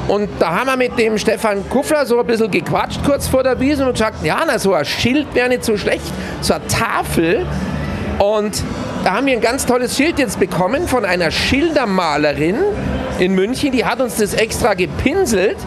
Und 0.09 0.29
da 0.39 0.59
haben 0.59 0.67
wir 0.67 0.75
mit 0.75 0.99
dem 0.99 1.17
Stefan 1.17 1.69
Kuffler 1.69 2.05
so 2.05 2.19
ein 2.19 2.27
bisschen 2.27 2.51
gequatscht 2.51 3.05
kurz 3.05 3.29
vor 3.29 3.43
der 3.43 3.57
Wiese 3.61 3.85
und 3.85 3.93
gesagt, 3.93 4.25
ja, 4.25 4.39
na, 4.45 4.59
so 4.59 4.73
ein 4.73 4.83
Schild 4.83 5.33
wäre 5.33 5.47
nicht 5.47 5.63
so 5.63 5.77
schlecht, 5.77 6.03
so 6.41 6.53
eine 6.53 6.67
Tafel. 6.67 7.45
Und 8.19 8.63
da 9.05 9.13
haben 9.13 9.27
wir 9.27 9.33
ein 9.33 9.41
ganz 9.41 9.65
tolles 9.65 9.95
Schild 9.95 10.19
jetzt 10.19 10.39
bekommen 10.39 10.89
von 10.89 11.05
einer 11.05 11.31
Schildermalerin 11.31 12.57
in 13.19 13.33
München. 13.33 13.71
Die 13.71 13.85
hat 13.85 14.01
uns 14.01 14.17
das 14.17 14.33
extra 14.33 14.73
gepinselt. 14.73 15.57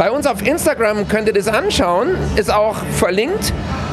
Bei 0.00 0.10
uns 0.10 0.26
auf 0.26 0.40
Instagram 0.40 1.08
könnt 1.08 1.28
ihr 1.28 1.34
das 1.34 1.46
anschauen, 1.46 2.16
ist 2.36 2.50
auch 2.50 2.76
verlinkt. 2.92 3.52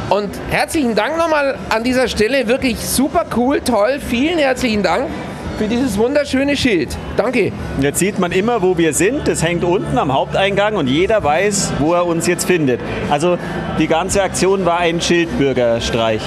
Und 0.09 0.29
herzlichen 0.49 0.95
Dank 0.95 1.17
nochmal 1.17 1.57
an 1.67 1.83
dieser 1.83 2.07
Stelle, 2.07 2.47
wirklich 2.47 2.79
super 2.79 3.25
cool, 3.35 3.59
toll, 3.59 3.99
vielen 3.99 4.39
herzlichen 4.39 4.83
Dank 4.83 5.09
für 5.57 5.67
dieses 5.67 5.97
wunderschöne 5.97 6.55
Schild. 6.55 6.95
Danke. 7.17 7.51
Jetzt 7.81 7.99
sieht 7.99 8.19
man 8.19 8.31
immer, 8.31 8.61
wo 8.61 8.77
wir 8.77 8.93
sind. 8.93 9.27
Das 9.27 9.43
hängt 9.43 9.65
unten 9.65 9.97
am 9.97 10.13
Haupteingang 10.13 10.77
und 10.77 10.87
jeder 10.87 11.25
weiß, 11.25 11.73
wo 11.79 11.93
er 11.93 12.05
uns 12.05 12.25
jetzt 12.25 12.47
findet. 12.47 12.79
Also 13.09 13.37
die 13.77 13.87
ganze 13.87 14.23
Aktion 14.23 14.63
war 14.63 14.77
ein 14.77 15.01
Schildbürgerstreich. 15.01 16.21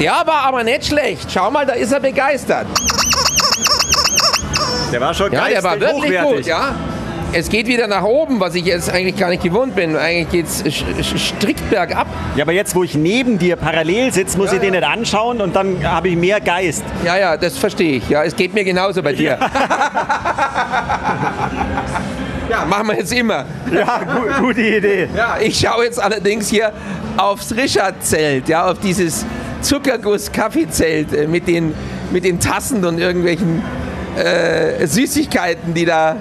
Der 0.00 0.22
war 0.24 0.46
aber 0.46 0.64
nicht 0.64 0.86
schlecht. 0.86 1.30
Schau 1.30 1.50
mal, 1.50 1.66
da 1.66 1.74
ist 1.74 1.92
er 1.92 2.00
begeistert. 2.00 2.66
Der 4.90 5.02
war 5.02 5.12
schon 5.12 5.30
Ja, 5.30 5.48
der 5.48 5.62
war 5.62 5.76
geistig 5.76 6.02
wirklich 6.02 6.18
hochwertig. 6.18 6.36
gut, 6.36 6.46
ja. 6.46 6.74
Es 7.32 7.50
geht 7.50 7.66
wieder 7.66 7.86
nach 7.88 8.04
oben, 8.04 8.40
was 8.40 8.54
ich 8.54 8.64
jetzt 8.64 8.88
eigentlich 8.90 9.16
gar 9.16 9.28
nicht 9.28 9.42
gewohnt 9.42 9.76
bin. 9.76 9.96
Eigentlich 9.96 10.30
geht 10.30 10.46
es 10.46 10.64
strikt 11.20 11.68
bergab. 11.68 12.06
Ja, 12.36 12.44
aber 12.44 12.52
jetzt, 12.52 12.74
wo 12.74 12.82
ich 12.84 12.94
neben 12.94 13.38
dir 13.38 13.56
parallel 13.56 14.12
sitze, 14.12 14.38
muss 14.38 14.48
Ja, 14.48 14.54
ich 14.54 14.60
den 14.60 14.72
ja. 14.72 14.80
nicht 14.80 14.88
anschauen 14.90 15.42
und 15.42 15.54
dann 15.54 15.76
habe 15.84 16.08
ich 16.08 16.16
mehr 16.16 16.40
Geist. 16.40 16.84
Ja, 17.04 17.18
ja, 17.18 17.36
das 17.36 17.58
verstehe 17.58 17.96
ich. 17.98 18.08
Ja, 18.08 18.24
es 18.24 18.34
geht 18.34 18.54
mir 18.54 18.64
genauso 18.64 19.02
bei 19.02 19.12
dir. 19.12 19.38
ja, 22.50 22.64
machen 22.68 22.86
wir 22.88 22.96
jetzt 22.96 23.12
immer. 23.12 23.44
Ja, 23.72 24.00
gu 24.04 24.46
gute 24.46 24.62
Idee. 24.62 25.08
Ja, 25.14 25.36
ich 25.38 25.58
schaue 25.60 25.84
jetzt 25.84 26.02
allerdings 26.02 26.48
hier 26.48 26.72
aufs 27.18 27.54
Richard-Zelt, 27.54 28.48
ja, 28.48 28.70
auf 28.70 28.78
dieses 28.78 29.26
Zuckerguss-Kaffeezelt 29.60 31.12
äh, 31.12 31.26
mit 31.26 31.46
den, 31.46 31.74
mit 32.10 32.24
den 32.24 32.40
Tassen 32.40 32.84
und 32.86 32.98
irgendwelchen 32.98 33.62
äh, 34.16 34.86
Süßigkeiten, 34.86 35.74
die 35.74 35.84
da 35.84 36.16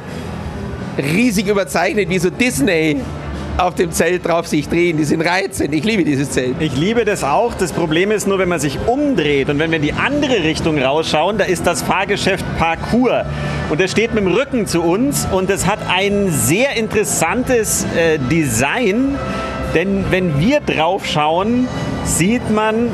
riesig 0.97 1.47
überzeichnet, 1.47 2.09
wie 2.09 2.19
so 2.19 2.29
Disney 2.29 2.97
auf 3.57 3.73
dem 3.73 3.91
Zelt 3.91 4.27
drauf 4.27 4.47
sich 4.47 4.69
drehen. 4.69 4.97
Die 4.97 5.03
sind 5.03 5.21
reizend. 5.21 5.73
Ich 5.73 5.83
liebe 5.83 6.03
dieses 6.03 6.29
Zelt. 6.31 6.55
Ich 6.59 6.75
liebe 6.75 7.05
das 7.05 7.23
auch. 7.23 7.55
Das 7.55 7.71
Problem 7.71 8.11
ist 8.11 8.27
nur, 8.27 8.37
wenn 8.37 8.49
man 8.49 8.59
sich 8.59 8.77
umdreht 8.85 9.49
und 9.49 9.57
wenn 9.59 9.71
wir 9.71 9.77
in 9.77 9.83
die 9.83 9.93
andere 9.93 10.43
Richtung 10.43 10.77
rausschauen, 10.79 11.37
da 11.39 11.45
ist 11.45 11.65
das 11.65 11.81
Fahrgeschäft 11.81 12.45
Parcours. 12.59 13.25
Und 13.69 13.81
das 13.81 13.91
steht 13.91 14.13
mit 14.13 14.23
dem 14.23 14.31
Rücken 14.31 14.67
zu 14.67 14.81
uns 14.83 15.27
und 15.31 15.49
es 15.49 15.65
hat 15.65 15.79
ein 15.89 16.29
sehr 16.29 16.75
interessantes 16.75 17.85
äh, 17.95 18.19
Design. 18.31 19.15
Denn 19.73 20.05
wenn 20.11 20.39
wir 20.39 20.59
drauf 20.61 21.05
schauen, 21.05 21.67
sieht 22.05 22.49
man, 22.51 22.89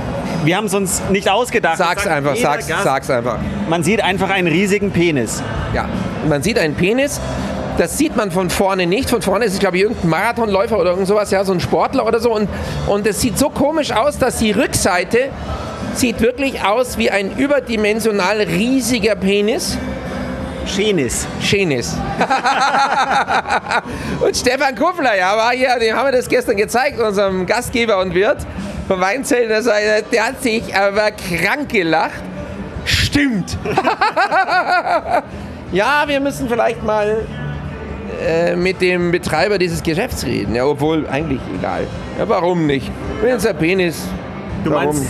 wir 0.46 0.58
haben 0.58 0.66
es 0.66 0.74
uns 0.74 1.02
nicht 1.12 1.30
ausgedacht. 1.30 1.78
Sag's 1.78 2.04
Das 2.04 2.12
einfach, 2.12 2.36
sag's, 2.36 2.68
Gast. 2.68 2.84
sag's 2.84 3.10
einfach. 3.10 3.38
Man 3.70 3.84
sieht 3.84 4.02
einfach 4.04 4.30
einen 4.30 4.48
riesigen 4.48 4.92
Penis. 4.92 5.44
Ja, 5.76 5.88
man 6.28 6.42
sieht 6.42 6.58
einen 6.58 6.74
Penis. 6.76 7.20
Das 7.78 7.98
sieht 7.98 8.16
man 8.16 8.32
von 8.32 8.50
vorne 8.50 8.86
nicht. 8.86 9.10
Von 9.10 9.22
vorne 9.22 9.46
ist 9.46 9.54
es, 9.54 9.60
glaube 9.60 9.78
ich, 9.78 9.84
irgendein 9.84 10.10
Marathonläufer 10.10 10.78
oder 10.78 10.92
irgend 10.92 11.08
sowas, 11.08 11.32
ja, 11.32 11.44
so 11.44 11.54
ein 11.54 11.60
Sportler 11.60 12.06
oder 12.06 12.20
so. 12.20 12.34
Und, 12.34 12.48
und 12.88 13.08
es 13.08 13.22
sieht 13.22 13.38
so 13.38 13.50
komisch 13.50 13.92
aus, 13.92 14.20
dass 14.20 14.38
die 14.38 14.52
Rückseite 14.52 15.30
sieht 15.96 16.22
wirklich 16.22 16.64
aus 16.64 16.98
wie 16.98 17.10
ein 17.10 17.38
überdimensional 17.38 18.42
riesiger 18.42 19.16
Penis. 19.16 19.78
Schenis. 20.66 21.28
Schenis. 21.42 21.96
und 24.22 24.36
Stefan 24.36 24.76
Kuffler, 24.76 25.16
ja, 25.18 25.36
war 25.36 25.52
hier, 25.52 25.78
dem 25.80 25.96
haben 25.96 26.08
wir 26.08 26.14
das 26.14 26.30
gestern 26.30 26.58
gezeigt, 26.58 27.00
unserem 27.00 27.46
Gastgeber 27.46 28.00
und 28.00 28.14
Wirt 28.14 28.46
vom 28.88 29.02
Weinzelt. 29.02 29.50
Der, 29.50 30.26
hat 30.26 30.42
sich 30.42 30.76
aber 30.76 31.12
krank 31.12 31.70
gelacht. 31.70 32.24
Stimmt. 32.86 33.58
ja, 35.72 36.04
wir 36.08 36.20
müssen 36.20 36.48
vielleicht 36.48 36.84
mal 36.84 37.26
äh, 38.26 38.56
mit 38.56 38.82
dem 38.82 39.12
Betreiber 39.12 39.58
dieses 39.58 39.84
Geschäfts 39.84 40.26
reden. 40.26 40.56
Ja, 40.56 40.66
obwohl 40.66 41.08
eigentlich 41.08 41.42
egal. 41.58 41.88
Ja, 42.18 42.28
warum 42.28 42.66
nicht? 42.66 42.92
Wenn 43.22 43.36
es 43.36 43.44
der 43.44 43.54
Penis. 43.54 44.08
Du 44.64 44.72
meinst, 44.72 45.04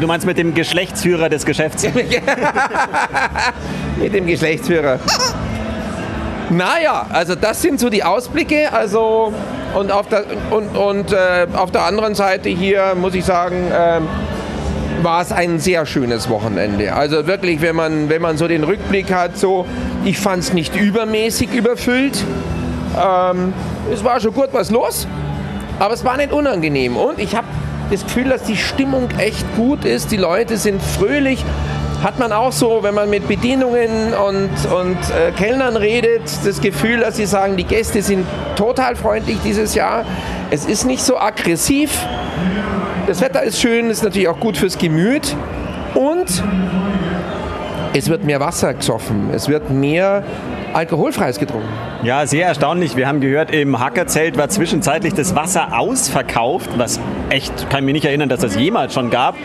du 0.00 0.06
meinst 0.06 0.26
mit 0.26 0.38
dem 0.38 0.54
Geschlechtsführer 0.54 1.28
des 1.28 1.44
Geschäfts. 1.44 1.82
mit 3.98 4.14
dem 4.14 4.26
Geschlechtsführer. 4.26 4.98
Naja, 6.48 7.06
also 7.10 7.34
das 7.34 7.60
sind 7.60 7.80
so 7.80 7.90
die 7.90 8.02
Ausblicke. 8.02 8.72
Also 8.72 9.34
und 9.74 9.90
auf 9.90 10.08
der, 10.08 10.24
und, 10.50 10.76
und, 10.76 11.12
äh, 11.12 11.46
auf 11.54 11.70
der 11.70 11.82
anderen 11.82 12.14
Seite 12.14 12.48
hier 12.48 12.94
muss 12.94 13.14
ich 13.14 13.24
sagen, 13.24 13.70
ähm, 13.76 14.08
war 15.02 15.20
es 15.20 15.32
ein 15.32 15.58
sehr 15.58 15.84
schönes 15.84 16.30
Wochenende. 16.30 16.94
Also 16.94 17.26
wirklich, 17.26 17.60
wenn 17.60 17.76
man, 17.76 18.08
wenn 18.08 18.22
man 18.22 18.36
so 18.36 18.48
den 18.48 18.64
Rückblick 18.64 19.12
hat, 19.12 19.36
so, 19.36 19.66
ich 20.04 20.18
fand 20.18 20.44
es 20.44 20.52
nicht 20.52 20.76
übermäßig 20.76 21.52
überfüllt. 21.52 22.24
Ähm, 22.96 23.52
es 23.92 24.04
war 24.04 24.20
schon 24.20 24.32
gut 24.32 24.48
was 24.52 24.70
los, 24.70 25.06
aber 25.78 25.94
es 25.94 26.04
war 26.04 26.16
nicht 26.16 26.32
unangenehm. 26.32 26.96
Und 26.96 27.18
ich 27.18 27.34
habe 27.34 27.46
das 27.90 28.02
Gefühl, 28.04 28.28
dass 28.28 28.42
die 28.44 28.56
Stimmung 28.56 29.08
echt 29.18 29.44
gut 29.56 29.84
ist. 29.84 30.10
Die 30.10 30.16
Leute 30.16 30.56
sind 30.56 30.82
fröhlich. 30.82 31.44
Hat 32.02 32.18
man 32.18 32.32
auch 32.32 32.52
so, 32.52 32.82
wenn 32.82 32.94
man 32.94 33.08
mit 33.08 33.28
Bedienungen 33.28 34.12
und, 34.12 34.50
und 34.72 34.98
äh, 35.10 35.32
Kellnern 35.36 35.76
redet, 35.76 36.22
das 36.44 36.60
Gefühl, 36.60 37.00
dass 37.00 37.16
sie 37.16 37.24
sagen, 37.24 37.56
die 37.56 37.64
Gäste 37.64 38.02
sind 38.02 38.26
total 38.56 38.94
freundlich 38.94 39.38
dieses 39.42 39.74
Jahr. 39.74 40.04
Es 40.50 40.66
ist 40.66 40.84
nicht 40.84 41.02
so 41.02 41.18
aggressiv. 41.18 42.06
Das 43.06 43.20
Wetter 43.22 43.42
ist 43.42 43.60
schön, 43.60 43.88
ist 43.88 44.04
natürlich 44.04 44.28
auch 44.28 44.38
gut 44.38 44.56
fürs 44.56 44.76
Gemüt. 44.76 45.34
Und 45.94 46.42
es 47.94 48.08
wird 48.08 48.24
mehr 48.24 48.40
Wasser 48.40 48.74
gesoffen. 48.74 49.30
Es 49.32 49.48
wird 49.48 49.70
mehr 49.70 50.24
alkoholfreies 50.74 51.38
getrunken. 51.38 51.68
Ja, 52.02 52.26
sehr 52.26 52.46
erstaunlich. 52.46 52.96
Wir 52.96 53.08
haben 53.08 53.20
gehört, 53.20 53.50
im 53.50 53.78
Hackerzelt 53.78 54.36
war 54.36 54.48
zwischenzeitlich 54.48 55.14
das 55.14 55.34
Wasser 55.34 55.78
ausverkauft, 55.78 56.70
was 56.76 57.00
echt, 57.30 57.70
kann 57.70 57.80
ich 57.80 57.84
mich 57.86 57.94
nicht 57.94 58.04
erinnern, 58.04 58.28
dass 58.28 58.40
das 58.40 58.56
jemals 58.56 58.92
schon 58.92 59.10
gab. 59.10 59.36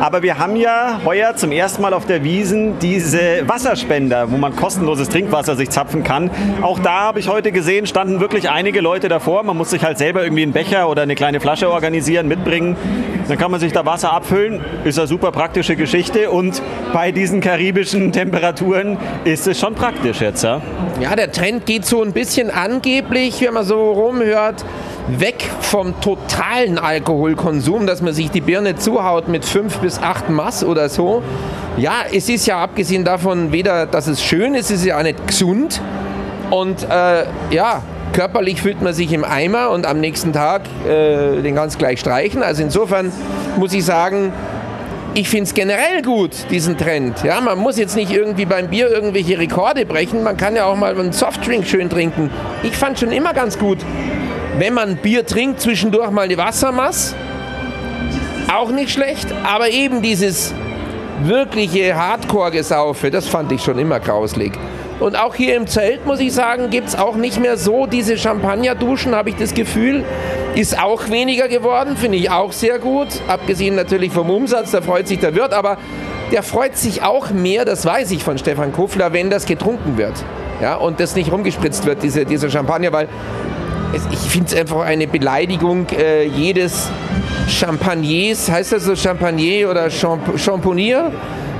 Aber 0.00 0.22
wir 0.22 0.38
haben 0.38 0.56
ja 0.56 1.00
heuer 1.04 1.34
zum 1.36 1.50
ersten 1.50 1.82
Mal 1.82 1.94
auf 1.94 2.06
der 2.06 2.22
Wiesen 2.22 2.78
diese 2.78 3.48
Wasserspender, 3.48 4.30
wo 4.30 4.36
man 4.36 4.54
kostenloses 4.54 5.08
Trinkwasser 5.08 5.56
sich 5.56 5.70
zapfen 5.70 6.04
kann. 6.04 6.30
Auch 6.62 6.78
da 6.78 7.00
habe 7.00 7.18
ich 7.18 7.28
heute 7.28 7.50
gesehen, 7.50 7.86
standen 7.86 8.20
wirklich 8.20 8.50
einige 8.50 8.80
Leute 8.80 9.08
davor. 9.08 9.42
Man 9.42 9.56
muss 9.56 9.70
sich 9.70 9.82
halt 9.82 9.98
selber 9.98 10.22
irgendwie 10.22 10.42
einen 10.42 10.52
Becher 10.52 10.88
oder 10.88 11.02
eine 11.02 11.14
kleine 11.14 11.40
Flasche 11.40 11.70
organisieren, 11.70 12.28
mitbringen. 12.28 12.76
Dann 13.28 13.38
kann 13.38 13.50
man 13.50 13.58
sich 13.58 13.72
da 13.72 13.84
Wasser 13.84 14.12
abfüllen. 14.12 14.60
Ist 14.84 14.98
eine 14.98 15.08
super 15.08 15.32
praktische 15.32 15.74
Geschichte. 15.76 16.30
Und 16.30 16.62
bei 16.92 17.10
diesen 17.10 17.40
karibischen 17.40 18.12
Temperaturen 18.12 18.98
ist 19.24 19.46
es 19.46 19.58
schon 19.58 19.74
praktisch 19.74 20.20
jetzt. 20.20 20.44
Ja? 20.44 20.60
Ja, 21.00 21.14
der 21.14 21.30
Trend 21.32 21.66
geht 21.66 21.84
so 21.84 22.02
ein 22.02 22.12
bisschen 22.12 22.50
angeblich, 22.50 23.40
wenn 23.42 23.54
man 23.54 23.64
so 23.64 23.92
rumhört, 23.92 24.64
weg 25.08 25.48
vom 25.60 26.00
totalen 26.00 26.78
Alkoholkonsum, 26.78 27.86
dass 27.86 28.02
man 28.02 28.12
sich 28.12 28.30
die 28.30 28.40
Birne 28.40 28.76
zuhaut 28.76 29.28
mit 29.28 29.44
fünf 29.44 29.78
bis 29.78 29.98
acht 29.98 30.30
Mass 30.30 30.64
oder 30.64 30.88
so. 30.88 31.22
Ja, 31.76 32.04
es 32.12 32.28
ist 32.28 32.46
ja 32.46 32.62
abgesehen 32.62 33.04
davon 33.04 33.52
weder, 33.52 33.86
dass 33.86 34.06
es 34.06 34.22
schön 34.22 34.54
ist, 34.54 34.70
es 34.70 34.80
ist 34.80 34.86
ja 34.86 34.98
auch 34.98 35.02
nicht 35.02 35.26
gesund. 35.26 35.80
Und 36.50 36.84
äh, 36.84 37.24
ja, 37.50 37.82
körperlich 38.12 38.62
fühlt 38.62 38.80
man 38.82 38.94
sich 38.94 39.12
im 39.12 39.24
Eimer 39.24 39.70
und 39.70 39.86
am 39.86 40.00
nächsten 40.00 40.32
Tag 40.32 40.62
äh, 40.88 41.42
den 41.42 41.54
ganz 41.54 41.76
gleich 41.76 42.00
streichen. 42.00 42.42
Also 42.42 42.62
insofern 42.62 43.12
muss 43.58 43.72
ich 43.74 43.84
sagen, 43.84 44.32
ich 45.16 45.30
finde 45.30 45.44
es 45.44 45.54
generell 45.54 46.02
gut, 46.02 46.32
diesen 46.50 46.76
Trend. 46.76 47.24
Ja, 47.24 47.40
man 47.40 47.58
muss 47.58 47.78
jetzt 47.78 47.96
nicht 47.96 48.12
irgendwie 48.12 48.44
beim 48.44 48.68
Bier 48.68 48.90
irgendwelche 48.90 49.38
Rekorde 49.38 49.86
brechen. 49.86 50.22
Man 50.22 50.36
kann 50.36 50.54
ja 50.54 50.66
auch 50.66 50.76
mal 50.76 50.92
einen 50.92 51.12
Softdrink 51.12 51.66
schön 51.66 51.88
trinken. 51.88 52.30
Ich 52.62 52.76
fand 52.76 52.98
schon 52.98 53.10
immer 53.10 53.32
ganz 53.32 53.58
gut, 53.58 53.78
wenn 54.58 54.74
man 54.74 54.96
Bier 54.96 55.24
trinkt, 55.24 55.62
zwischendurch 55.62 56.10
mal 56.10 56.26
eine 56.26 56.36
Wassermass. 56.36 57.14
Auch 58.54 58.70
nicht 58.70 58.90
schlecht, 58.90 59.26
aber 59.42 59.70
eben 59.70 60.02
dieses 60.02 60.52
wirkliche 61.22 61.96
Hardcore-Gesaufe, 61.96 63.10
das 63.10 63.26
fand 63.26 63.50
ich 63.52 63.62
schon 63.62 63.78
immer 63.78 64.00
grauslig. 64.00 64.52
Und 65.00 65.16
auch 65.16 65.34
hier 65.34 65.56
im 65.56 65.66
Zelt, 65.66 66.04
muss 66.04 66.20
ich 66.20 66.34
sagen, 66.34 66.68
gibt 66.68 66.88
es 66.88 66.94
auch 66.94 67.16
nicht 67.16 67.40
mehr 67.40 67.56
so 67.56 67.86
diese 67.86 68.18
Champagner-Duschen, 68.18 69.14
habe 69.14 69.30
ich 69.30 69.36
das 69.36 69.54
Gefühl. 69.54 70.04
Ist 70.56 70.78
auch 70.80 71.10
weniger 71.10 71.48
geworden, 71.48 71.98
finde 71.98 72.16
ich 72.16 72.30
auch 72.30 72.50
sehr 72.50 72.78
gut. 72.78 73.08
Abgesehen 73.28 73.74
natürlich 73.74 74.10
vom 74.10 74.30
Umsatz, 74.30 74.70
da 74.70 74.80
freut 74.80 75.06
sich 75.06 75.18
der 75.18 75.34
Wirt, 75.34 75.52
aber 75.52 75.76
der 76.32 76.42
freut 76.42 76.78
sich 76.78 77.02
auch 77.02 77.28
mehr, 77.30 77.66
das 77.66 77.84
weiß 77.84 78.10
ich 78.10 78.24
von 78.24 78.38
Stefan 78.38 78.72
Kofler, 78.72 79.12
wenn 79.12 79.28
das 79.28 79.44
getrunken 79.44 79.98
wird. 79.98 80.14
Ja, 80.62 80.76
und 80.76 80.98
das 80.98 81.14
nicht 81.14 81.30
rumgespritzt 81.30 81.84
wird, 81.84 82.02
diese, 82.02 82.24
dieser 82.24 82.48
Champagner, 82.48 82.90
weil 82.90 83.06
es, 83.92 84.06
ich 84.10 84.30
finde 84.30 84.46
es 84.48 84.58
einfach 84.58 84.80
eine 84.80 85.06
Beleidigung 85.06 85.88
äh, 85.90 86.24
jedes 86.24 86.88
Champagniers, 87.48 88.50
heißt 88.50 88.72
das 88.72 88.84
so 88.84 88.96
Champagner 88.96 89.68
oder 89.70 89.90
Champ 89.90 90.38
Champonier? 90.38 91.12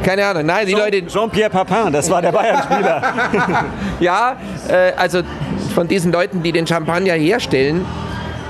Keine 0.03 0.25
Ahnung, 0.25 0.47
nein, 0.47 0.67
die 0.67 0.73
Leute, 0.73 1.07
Jean-Pierre 1.07 1.51
Papin, 1.51 1.93
das 1.93 2.09
war 2.09 2.23
der 2.23 2.33
Bayern-Spieler. 2.33 3.03
ja, 4.01 4.37
äh, 4.69 4.93
also 4.97 5.21
von 5.75 5.87
diesen 5.87 6.13
Leuten, 6.13 6.43
die 6.43 6.53
den 6.53 6.67
Champagner 6.67 7.13
herstellen, 7.13 7.85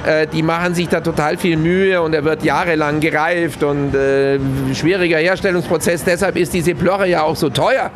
äh, 0.06 0.26
die 0.26 0.42
machen 0.42 0.74
sich 0.74 0.88
da 0.88 1.00
total 1.00 1.36
viel 1.36 1.56
Mühe 1.56 2.00
und 2.00 2.14
er 2.14 2.24
wird 2.24 2.44
jahrelang 2.44 3.00
gereift 3.00 3.62
und 3.62 3.94
äh, 3.94 4.38
schwieriger 4.72 5.18
Herstellungsprozess. 5.18 6.04
Deshalb 6.04 6.36
ist 6.36 6.54
diese 6.54 6.74
Plörre 6.74 7.08
ja 7.08 7.22
auch 7.22 7.36
so 7.36 7.50
teuer. 7.50 7.90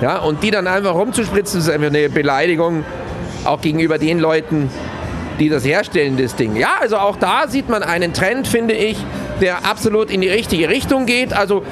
Ja, 0.00 0.18
und 0.18 0.42
die 0.44 0.52
dann 0.52 0.68
einfach 0.68 0.94
rumzuspritzen, 0.94 1.60
ist 1.60 1.68
einfach 1.68 1.88
eine 1.88 2.08
Beleidigung, 2.08 2.84
auch 3.44 3.60
gegenüber 3.60 3.98
den 3.98 4.20
Leuten, 4.20 4.70
die 5.40 5.48
das 5.48 5.64
herstellen, 5.64 6.16
das 6.16 6.36
Ding. 6.36 6.54
Ja, 6.54 6.70
also 6.80 6.96
auch 6.98 7.16
da 7.16 7.48
sieht 7.48 7.68
man 7.68 7.82
einen 7.82 8.12
Trend, 8.12 8.46
finde 8.46 8.74
ich, 8.74 8.96
der 9.40 9.64
absolut 9.64 10.10
in 10.10 10.20
die 10.20 10.28
richtige 10.28 10.68
Richtung 10.68 11.06
geht. 11.06 11.32
Also 11.32 11.64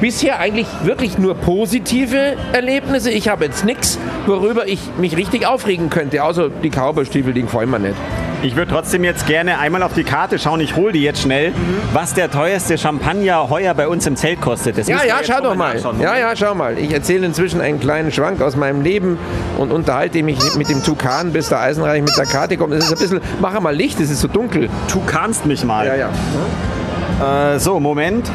bisher 0.00 0.40
eigentlich 0.40 0.66
wirklich 0.82 1.18
nur 1.18 1.34
positive 1.34 2.36
Erlebnisse. 2.52 3.10
Ich 3.12 3.28
habe 3.28 3.44
jetzt 3.44 3.64
nichts, 3.64 3.98
worüber 4.26 4.66
ich 4.66 4.80
mich 4.98 5.16
richtig 5.16 5.46
aufregen 5.46 5.90
könnte, 5.90 6.24
außer 6.24 6.50
die 6.50 6.70
Cowboystiefel, 6.70 7.32
die 7.32 7.42
gefallen 7.42 7.70
mir 7.70 7.78
nicht. 7.78 7.96
Ich 8.40 8.54
würde 8.54 8.70
trotzdem 8.70 9.02
jetzt 9.02 9.26
gerne 9.26 9.58
einmal 9.58 9.82
auf 9.82 9.94
die 9.94 10.04
Karte 10.04 10.38
schauen, 10.38 10.60
ich 10.60 10.76
hole 10.76 10.92
die 10.92 11.02
jetzt 11.02 11.22
schnell, 11.22 11.52
was 11.92 12.14
der 12.14 12.30
teuerste 12.30 12.78
Champagner 12.78 13.50
heuer 13.50 13.74
bei 13.74 13.88
uns 13.88 14.06
im 14.06 14.14
Zelt 14.14 14.40
kostet. 14.40 14.78
Das 14.78 14.86
Ja, 14.86 15.02
ja, 15.04 15.16
schau 15.24 15.40
doch 15.42 15.56
mal. 15.56 15.76
Ja, 16.00 16.16
ja, 16.16 16.36
schau 16.36 16.54
mal. 16.54 16.78
Ich 16.78 16.92
erzähle 16.92 17.26
inzwischen 17.26 17.60
einen 17.60 17.80
kleinen 17.80 18.12
Schwank 18.12 18.40
aus 18.40 18.54
meinem 18.54 18.82
Leben 18.82 19.18
und 19.58 19.72
unterhalte 19.72 20.22
mich 20.22 20.38
mit 20.56 20.68
dem 20.68 20.84
Tukan, 20.84 21.32
bis 21.32 21.48
der 21.48 21.60
Eisenreich 21.60 22.00
mit 22.00 22.16
der 22.16 22.26
Karte 22.26 22.56
kommt. 22.56 22.74
Es 22.74 22.84
ist 22.84 22.92
ein 22.92 22.98
bisschen, 22.98 23.20
mach 23.40 23.58
mal 23.60 23.74
Licht, 23.74 23.98
es 23.98 24.08
ist 24.10 24.20
so 24.20 24.28
dunkel. 24.28 24.68
Du 24.92 25.02
kannst 25.04 25.44
mich 25.44 25.64
mal. 25.64 25.86
ja. 25.96 27.54
Äh, 27.54 27.58
so, 27.58 27.80
Moment. 27.80 28.30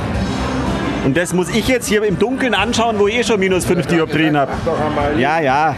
Und 1.05 1.15
das 1.15 1.33
muss 1.33 1.49
ich 1.49 1.67
jetzt 1.69 1.87
hier 1.87 2.03
im 2.03 2.19
Dunkeln 2.19 2.53
anschauen, 2.53 2.99
wo 2.99 3.07
ich 3.07 3.15
eh 3.19 3.23
schon 3.23 3.39
minus 3.39 3.65
5 3.65 3.87
Dioptrien 3.87 4.37
habe. 4.37 4.51
Ja, 5.17 5.39
ja. 5.39 5.75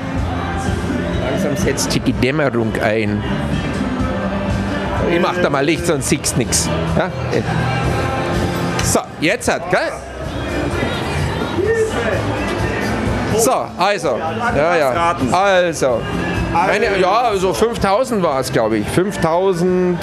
Langsam 1.30 1.56
setzt 1.58 1.92
sich 1.92 2.02
die 2.02 2.14
Dämmerung 2.14 2.74
ein. 2.82 3.24
Ich 5.12 5.20
mach 5.20 5.38
da 5.42 5.50
mal 5.50 5.64
Licht, 5.64 5.86
sonst 5.86 6.10
siehst 6.10 6.38
nix. 6.38 6.70
Ja? 6.98 7.12
So, 8.84 9.00
jetzt 9.20 9.52
hat, 9.52 9.70
gell? 9.70 9.92
So, 13.38 13.52
also. 13.78 14.18
Ja, 14.56 14.76
ja. 14.78 14.90
raten. 14.92 15.34
Also. 15.34 16.02
Meine, 16.54 17.00
ja, 17.00 17.22
also 17.22 17.54
5000 17.54 18.24
war 18.24 18.40
es, 18.40 18.52
glaube 18.52 18.78
ich. 18.78 18.88
5000 18.88 20.00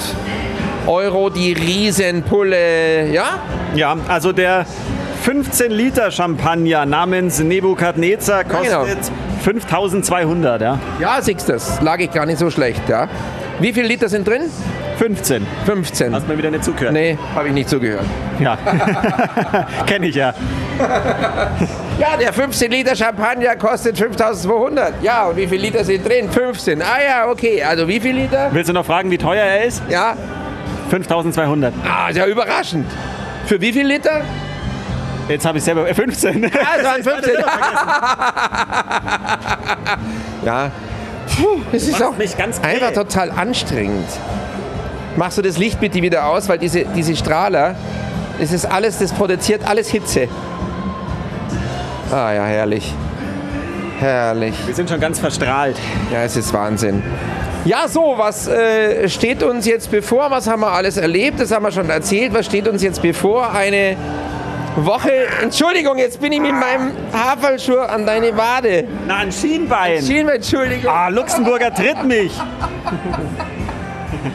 Euro 0.85 1.29
die 1.29 1.53
Riesenpulle. 1.53 3.07
Ja? 3.07 3.39
Ja, 3.75 3.97
also 4.07 4.31
der 4.31 4.65
15 5.23 5.71
Liter 5.71 6.11
Champagner 6.11 6.85
namens 6.85 7.39
Nebukadnezar 7.39 8.43
kostet 8.43 8.69
genau. 8.69 8.85
5200, 9.43 10.61
ja. 10.61 10.79
Ja, 10.99 11.21
siehst 11.21 11.49
das. 11.49 11.81
Lag 11.81 11.99
ich 11.99 12.11
gar 12.11 12.25
nicht 12.25 12.39
so 12.39 12.49
schlecht, 12.49 12.87
ja. 12.87 13.07
Wie 13.59 13.71
viele 13.73 13.87
Liter 13.87 14.09
sind 14.09 14.27
drin? 14.27 14.43
15. 14.97 15.45
15. 15.65 16.13
Hast 16.13 16.23
du 16.25 16.31
mir 16.31 16.37
wieder 16.37 16.51
nicht 16.51 16.63
zugehört? 16.63 16.93
Nee, 16.93 17.17
habe 17.35 17.47
ich 17.47 17.53
nicht 17.53 17.69
zugehört. 17.69 18.05
Ja. 18.39 18.57
Kenne 19.85 20.07
ich 20.07 20.15
ja. 20.15 20.33
Ja, 21.99 22.17
der 22.19 22.33
15 22.33 22.71
Liter 22.71 22.95
Champagner 22.95 23.55
kostet 23.55 23.97
5200. 23.97 25.01
Ja, 25.01 25.25
und 25.25 25.37
wie 25.37 25.47
viele 25.47 25.61
Liter 25.61 25.83
sind 25.83 26.07
drin? 26.07 26.29
15. 26.29 26.81
Ah 26.81 26.85
ja, 27.05 27.27
okay. 27.29 27.63
Also 27.63 27.87
wie 27.87 27.99
viele 27.99 28.21
Liter? 28.21 28.49
Willst 28.51 28.69
du 28.69 28.73
noch 28.73 28.85
fragen, 28.85 29.09
wie 29.11 29.17
teuer 29.17 29.43
er 29.43 29.65
ist? 29.65 29.81
Ja. 29.89 30.15
5200. 30.89 31.73
Ah, 31.85 32.09
ist 32.09 32.17
ja 32.17 32.25
überraschend. 32.27 32.85
Für 33.45 33.59
wie 33.61 33.73
viel 33.73 33.87
Liter? 33.87 34.21
Jetzt 35.29 35.45
habe 35.45 35.57
ich 35.57 35.63
selber. 35.63 35.87
äh, 35.89 35.93
15. 35.93 36.45
Ah, 36.45 36.49
es 36.77 36.83
waren 36.85 37.03
15. 37.03 37.33
ja. 40.45 40.71
Puh, 41.37 41.61
es 41.71 41.87
ist 41.87 42.01
auch 42.01 42.17
mich 42.17 42.37
ganz 42.37 42.59
einfach 42.59 42.89
zäh. 42.89 42.95
total 42.95 43.31
anstrengend. 43.31 44.07
Machst 45.15 45.37
du 45.37 45.41
das 45.41 45.57
Licht 45.57 45.79
bitte 45.79 46.01
wieder 46.01 46.27
aus, 46.27 46.49
weil 46.49 46.57
diese, 46.57 46.85
diese 46.85 47.15
Strahler, 47.15 47.75
das 48.39 48.51
ist 48.51 48.65
alles, 48.65 48.99
das 48.99 49.11
produziert 49.11 49.67
alles 49.67 49.89
Hitze. 49.89 50.27
Ah 52.11 52.31
ja, 52.31 52.45
herrlich. 52.45 52.93
Herrlich. 53.99 54.55
Wir 54.65 54.75
sind 54.75 54.89
schon 54.89 54.99
ganz 54.99 55.19
verstrahlt. 55.19 55.77
Ja, 56.11 56.23
es 56.23 56.35
ist 56.35 56.53
Wahnsinn. 56.53 57.01
Ja, 57.65 57.87
so, 57.87 58.15
was 58.17 58.47
äh, 58.47 59.07
steht 59.07 59.41
uns 59.41 59.65
jetzt 59.65 59.89
bevor? 59.89 60.29
Was 60.29 60.47
haben 60.47 60.61
wir 60.61 60.71
alles 60.71 60.97
erlebt? 60.97 61.39
Das 61.39 61.51
haben 61.51 61.63
wir 61.63 61.71
schon 61.71 61.89
erzählt. 61.89 62.33
Was 62.33 62.45
steht 62.45 62.67
uns 62.67 62.83
jetzt 62.83 63.01
bevor? 63.01 63.53
Eine 63.53 63.95
Woche. 64.75 65.11
Entschuldigung, 65.41 65.97
jetzt 65.97 66.19
bin 66.19 66.31
ich 66.31 66.39
mit 66.39 66.51
meinem 66.53 66.91
Haferlschuh 67.13 67.77
an 67.79 68.05
deine 68.05 68.35
Wade. 68.35 68.85
Na, 69.07 69.17
ein 69.17 69.31
Schienbein. 69.31 70.01
Schienbein, 70.01 70.37
Entschuldigung. 70.37 70.91
Ah, 70.91 71.09
Luxemburger 71.09 71.73
tritt 71.73 72.03
mich. 72.03 72.31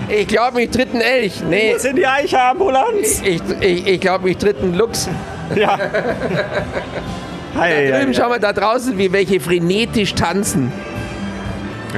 Ich 0.09 0.29
glaube, 0.29 0.57
mich 0.57 0.71
tritt 0.71 0.95
ein 0.95 1.01
Elch. 1.01 1.41
Nee, 1.49 1.73
Wo 1.75 1.79
sind 1.79 1.97
die 1.97 2.07
Eicherambulanz? 2.07 3.21
ich, 3.25 3.41
ich, 3.61 3.87
ich 3.87 4.01
glaube, 4.01 4.25
mich 4.25 4.37
tritt 4.37 4.61
ein 4.63 4.75
Luchs. 4.75 5.09
Ja. 5.55 5.79
Hey, 7.59 7.91
Drüben 7.91 8.15
schauen 8.15 8.31
wir 8.31 8.39
da 8.39 8.53
draußen, 8.53 8.97
wie 8.99 9.11
welche 9.13 9.41
frenetisch 9.41 10.15
tanzen. 10.15 10.73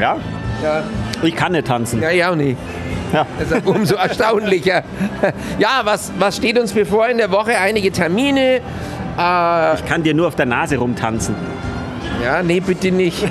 Ja? 0.00 0.16
Ja, 0.62 0.82
Ich 1.22 1.34
kann 1.34 1.52
nicht 1.52 1.66
tanzen. 1.66 2.00
ja, 2.00 2.10
ja 2.10 2.30
auch 2.30 2.36
nicht. 2.36 2.56
Ja. 3.12 3.26
Deshalb 3.40 3.66
umso 3.66 3.96
erstaunlicher. 3.96 4.82
Ja, 5.58 5.80
was, 5.84 6.12
was 6.18 6.36
steht 6.36 6.58
uns 6.58 6.72
bevor 6.72 7.08
in 7.08 7.18
der 7.18 7.30
Woche? 7.30 7.58
Einige 7.58 7.90
Termine. 7.90 8.60
Äh, 9.18 9.74
Ich 9.74 9.84
kann 9.86 10.02
dir 10.02 10.14
nur 10.14 10.28
auf 10.28 10.36
der 10.36 10.46
Nase 10.46 10.76
rumtanzen. 10.78 11.34
Ja, 12.22 12.42
nee, 12.42 12.60
bitte 12.60 12.90
nicht. 12.92 13.26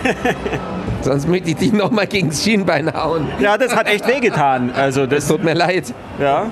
Sonst 1.02 1.28
möchte 1.30 1.52
ich 1.52 1.56
dich 1.56 1.72
nochmal 1.72 2.08
gegen 2.08 2.30
das 2.30 2.44
Schienbein 2.44 2.94
hauen. 2.94 3.28
Ja, 3.40 3.58
das 3.58 3.74
hat 3.76 3.88
echt 3.88 4.06
wehgetan. 4.08 4.72
Also 4.76 5.06
das, 5.06 5.28
Tut 5.28 5.44
mir 5.44 5.54
leid. 5.54 5.94
ja. 6.20 6.48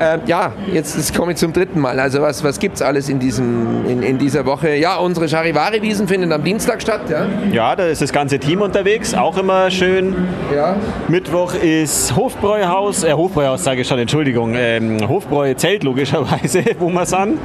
Ähm, 0.00 0.20
ja, 0.26 0.52
jetzt, 0.72 0.96
jetzt 0.96 1.16
komme 1.16 1.32
ich 1.32 1.38
zum 1.38 1.52
dritten 1.52 1.80
Mal. 1.80 1.98
Also 1.98 2.20
was, 2.22 2.42
was 2.44 2.58
gibt 2.58 2.76
es 2.76 2.82
alles 2.82 3.08
in, 3.08 3.18
diesem, 3.18 3.86
in, 3.86 4.02
in 4.02 4.18
dieser 4.18 4.46
Woche? 4.46 4.74
Ja, 4.76 4.96
unsere 4.96 5.28
Charivari-Wiesen 5.28 6.08
finden 6.08 6.32
am 6.32 6.42
Dienstag 6.42 6.82
statt. 6.82 7.02
Ja? 7.08 7.26
ja, 7.52 7.76
da 7.76 7.86
ist 7.86 8.02
das 8.02 8.12
ganze 8.12 8.38
Team 8.38 8.62
unterwegs, 8.62 9.14
auch 9.14 9.36
immer 9.38 9.70
schön. 9.70 10.14
ja. 10.54 10.76
Mittwoch 11.08 11.54
ist 11.54 12.14
Hofbräuhaus, 12.14 13.04
äh, 13.04 13.12
Hofbräuhaus 13.12 13.64
sage 13.64 13.82
ich 13.82 13.88
schon, 13.88 13.98
Entschuldigung, 13.98 14.54
ähm, 14.54 15.08
Hofbräuzelt 15.08 15.84
logischerweise, 15.84 16.64
wo 16.78 16.88
wir 16.90 17.06
sind. 17.06 17.38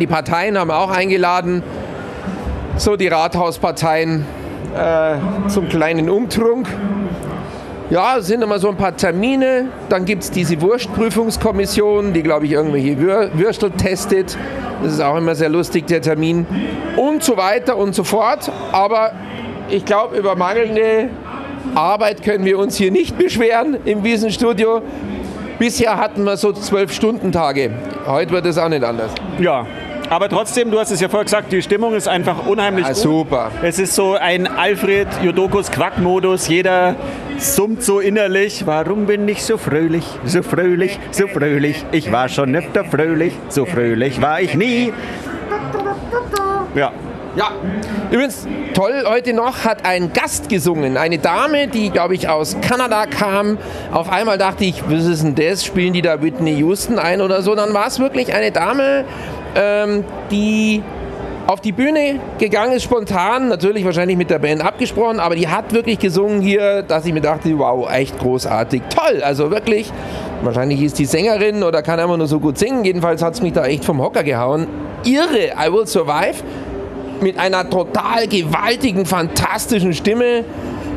Die 0.00 0.06
Parteien 0.06 0.58
haben 0.58 0.68
wir 0.68 0.78
auch 0.78 0.90
eingeladen. 0.90 1.62
So, 2.76 2.96
die 2.96 3.08
Rathausparteien 3.08 4.24
äh, 4.76 5.48
zum 5.48 5.68
kleinen 5.68 6.10
Umtrunk. 6.10 6.68
Ja, 7.90 8.16
es 8.16 8.26
sind 8.26 8.42
immer 8.42 8.58
so 8.58 8.68
ein 8.68 8.76
paar 8.76 8.96
Termine. 8.96 9.66
Dann 9.88 10.04
gibt 10.04 10.22
es 10.24 10.30
diese 10.30 10.60
Wurstprüfungskommission, 10.60 12.12
die, 12.12 12.22
glaube 12.22 12.46
ich, 12.46 12.52
irgendwelche 12.52 12.98
Wür 12.98 13.30
Würstel 13.34 13.70
testet. 13.72 14.36
Das 14.82 14.94
ist 14.94 15.00
auch 15.00 15.16
immer 15.16 15.34
sehr 15.34 15.48
lustig, 15.50 15.86
der 15.86 16.00
Termin. 16.00 16.46
Und 16.96 17.22
so 17.22 17.36
weiter 17.36 17.76
und 17.76 17.94
so 17.94 18.02
fort. 18.04 18.50
Aber 18.72 19.12
ich 19.68 19.84
glaube, 19.84 20.16
über 20.16 20.34
mangelnde 20.34 21.10
Arbeit 21.74 22.22
können 22.22 22.44
wir 22.44 22.58
uns 22.58 22.76
hier 22.76 22.90
nicht 22.90 23.18
beschweren 23.18 23.76
im 23.84 24.02
Wiesenstudio. 24.02 24.80
Bisher 25.58 25.96
hatten 25.98 26.24
wir 26.24 26.36
so 26.36 26.52
zwölf 26.52 26.92
Stunden 26.92 27.32
Tage. 27.32 27.70
Heute 28.06 28.32
wird 28.32 28.46
es 28.46 28.58
auch 28.58 28.68
nicht 28.68 28.82
anders. 28.82 29.12
Ja, 29.38 29.66
aber 30.10 30.28
trotzdem, 30.28 30.70
du 30.70 30.78
hast 30.78 30.90
es 30.90 31.00
ja 31.00 31.08
vorher 31.08 31.24
gesagt, 31.24 31.52
die 31.52 31.62
Stimmung 31.62 31.94
ist 31.94 32.08
einfach 32.08 32.46
unheimlich 32.46 32.84
Ah, 32.84 32.88
gut. 32.88 32.96
super. 32.96 33.50
Es 33.62 33.78
ist 33.78 33.94
so 33.94 34.14
ein 34.14 34.46
Alfred 34.46 35.06
Jodokus 35.22 35.70
Quack-Modus. 35.70 36.48
Jeder 36.48 36.96
summt 37.38 37.82
so 37.82 38.00
innerlich. 38.00 38.66
Warum 38.66 39.06
bin 39.06 39.28
ich 39.28 39.42
so 39.42 39.56
fröhlich, 39.56 40.04
so 40.24 40.42
fröhlich, 40.42 40.98
so 41.10 41.26
fröhlich? 41.26 41.84
Ich 41.92 42.10
war 42.12 42.28
schon 42.28 42.54
öfter 42.54 42.84
fröhlich, 42.84 43.32
so 43.48 43.64
fröhlich 43.66 44.20
war 44.20 44.40
ich 44.40 44.54
nie. 44.54 44.92
Ja, 46.74 46.92
Ja, 47.36 47.50
übrigens 48.12 48.46
toll, 48.74 49.02
heute 49.08 49.32
noch 49.32 49.64
hat 49.64 49.84
ein 49.84 50.12
Gast 50.12 50.48
gesungen. 50.48 50.96
Eine 50.96 51.18
Dame, 51.18 51.66
die, 51.66 51.90
glaube 51.90 52.14
ich, 52.14 52.28
aus 52.28 52.56
Kanada 52.60 53.06
kam. 53.06 53.58
Auf 53.92 54.08
einmal 54.08 54.38
dachte 54.38 54.64
ich, 54.64 54.84
was 54.88 55.04
ist 55.04 55.24
denn 55.24 55.34
das? 55.34 55.64
Spielen 55.64 55.92
die 55.92 56.02
da 56.02 56.22
Whitney 56.22 56.54
Houston 56.58 57.00
ein 57.00 57.20
oder 57.20 57.42
so? 57.42 57.56
Dann 57.56 57.74
war 57.74 57.88
es 57.88 57.98
wirklich 57.98 58.32
eine 58.32 58.52
Dame, 58.52 59.04
ähm, 59.56 60.04
die 60.30 60.84
auf 61.46 61.60
die 61.60 61.72
Bühne 61.72 62.20
gegangen 62.38 62.72
ist, 62.72 62.84
spontan, 62.84 63.48
natürlich 63.48 63.84
wahrscheinlich 63.84 64.16
mit 64.16 64.30
der 64.30 64.38
Band 64.38 64.64
abgesprochen, 64.64 65.20
aber 65.20 65.36
die 65.36 65.48
hat 65.48 65.72
wirklich 65.72 65.98
gesungen 65.98 66.40
hier, 66.40 66.82
dass 66.82 67.04
ich 67.04 67.12
mir 67.12 67.20
dachte, 67.20 67.58
wow, 67.58 67.90
echt 67.90 68.18
großartig, 68.18 68.82
toll, 68.88 69.22
also 69.22 69.50
wirklich, 69.50 69.92
wahrscheinlich 70.42 70.82
ist 70.82 70.98
die 70.98 71.04
Sängerin 71.04 71.62
oder 71.62 71.82
kann 71.82 72.00
einfach 72.00 72.16
nur 72.16 72.26
so 72.26 72.40
gut 72.40 72.58
singen, 72.58 72.84
jedenfalls 72.84 73.22
hat 73.22 73.34
es 73.34 73.42
mich 73.42 73.52
da 73.52 73.66
echt 73.66 73.84
vom 73.84 74.00
Hocker 74.00 74.22
gehauen. 74.22 74.66
Irre, 75.04 75.52
I 75.58 75.70
Will 75.70 75.86
Survive, 75.86 76.42
mit 77.20 77.38
einer 77.38 77.68
total 77.68 78.26
gewaltigen, 78.26 79.06
fantastischen 79.06 79.92
Stimme. 79.92 80.44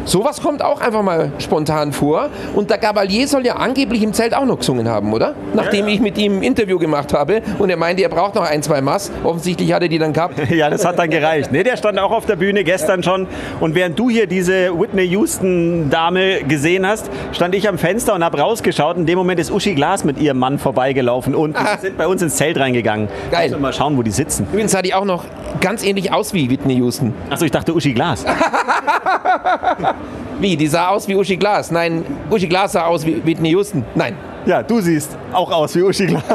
Sowas 0.08 0.42
kommt 0.42 0.64
auch 0.64 0.80
einfach 0.80 1.04
mal 1.04 1.34
spontan 1.38 1.92
vor. 1.92 2.30
Und 2.56 2.70
der 2.70 2.78
Gavalier 2.78 3.28
soll 3.28 3.46
ja 3.46 3.58
angeblich 3.58 4.02
im 4.02 4.14
Zelt 4.14 4.34
auch 4.34 4.46
noch 4.46 4.60
gesungen 4.60 4.88
haben, 4.88 5.12
oder? 5.12 5.36
Nachdem 5.54 5.90
ich 5.90 6.00
mit 6.00 6.18
ihm 6.18 6.38
ein 6.38 6.44
Interview 6.44 6.80
gemacht 6.80 7.12
habe 7.14 7.42
und 7.60 7.70
er 7.70 7.76
meinte, 7.76 8.04
er 8.04 8.10
braucht 8.10 8.36
noch 8.36 8.50
ein, 8.50 8.64
zwei 8.64 8.80
Mass. 8.80 9.12
Offensichtlich 9.26 9.74
hat 9.74 9.82
er 9.82 9.90
die 9.90 10.00
dann 10.00 10.14
gehabt. 10.14 10.36
Ja, 10.58 10.70
das 10.70 10.86
hat 10.86 10.98
dann 10.98 11.10
gereicht. 11.10 11.52
Nee, 11.52 11.62
der 11.62 11.76
stand 11.76 12.00
auch 12.00 12.12
auf 12.12 12.26
der 12.26 12.38
Bühne 12.38 12.64
gestern 12.64 13.04
schon. 13.04 13.28
Und 13.60 13.76
während 13.76 14.00
du 14.00 14.10
hier 14.10 14.28
diese 14.28 14.72
Whitney 14.80 15.04
Houston-Dame 15.04 16.44
gesehen 16.48 16.88
hast, 16.88 17.12
stand 17.34 17.54
ich 17.54 17.68
am 17.68 17.78
Fenster 17.78 18.16
und 18.16 18.24
habe 18.24 18.40
rausgeschaut. 18.40 18.96
In 18.96 19.06
dem 19.06 19.18
Moment 19.18 19.40
ist 19.42 19.52
Uschi 19.52 19.76
Glas 19.76 20.06
mit 20.06 20.20
ihrem 20.20 20.40
Mann 20.40 20.58
vorbeigelaufen 20.58 21.36
und 21.36 21.58
die 21.58 21.82
sind 21.82 21.98
bei 21.98 22.08
uns 22.08 22.22
ins 22.22 22.38
Zelt 22.38 22.58
reingegangen. 22.58 23.10
Geil. 23.30 23.50
Müssen 23.50 23.60
wir 23.60 23.68
Mal 23.68 23.74
schauen, 23.74 23.98
wo 23.98 24.04
die 24.04 24.12
sitzen. 24.12 24.48
Übrigens 24.52 24.72
sah 24.72 24.82
die 24.82 24.94
auch 24.94 25.06
noch 25.06 25.26
ganz 25.60 25.84
ähnlich 25.84 26.14
aus 26.14 26.34
wie 26.34 26.50
Whitney 26.50 26.76
Houston. 26.76 27.14
Achso, 27.30 27.44
ich 27.46 27.52
dachte 27.52 27.74
Uschi 27.76 27.94
Glas. 27.94 28.26
Wie? 30.40 30.56
Die 30.56 30.68
sah 30.68 30.90
aus 30.90 31.08
wie 31.08 31.16
Uschi 31.16 31.38
Glas. 31.38 31.72
Nein, 31.72 32.06
Uschi 32.30 32.48
Glas 32.48 32.74
sah 32.74 32.86
aus 32.86 33.06
wie 33.06 33.26
Whitney 33.26 33.50
Houston. 33.52 33.84
Nein. 33.96 34.16
Ja, 34.46 34.62
du 34.64 34.80
siehst 34.80 35.18
auch 35.34 35.52
aus 35.52 35.76
wie 35.76 35.82
Uschi 35.82 36.08
Glas. 36.08 36.24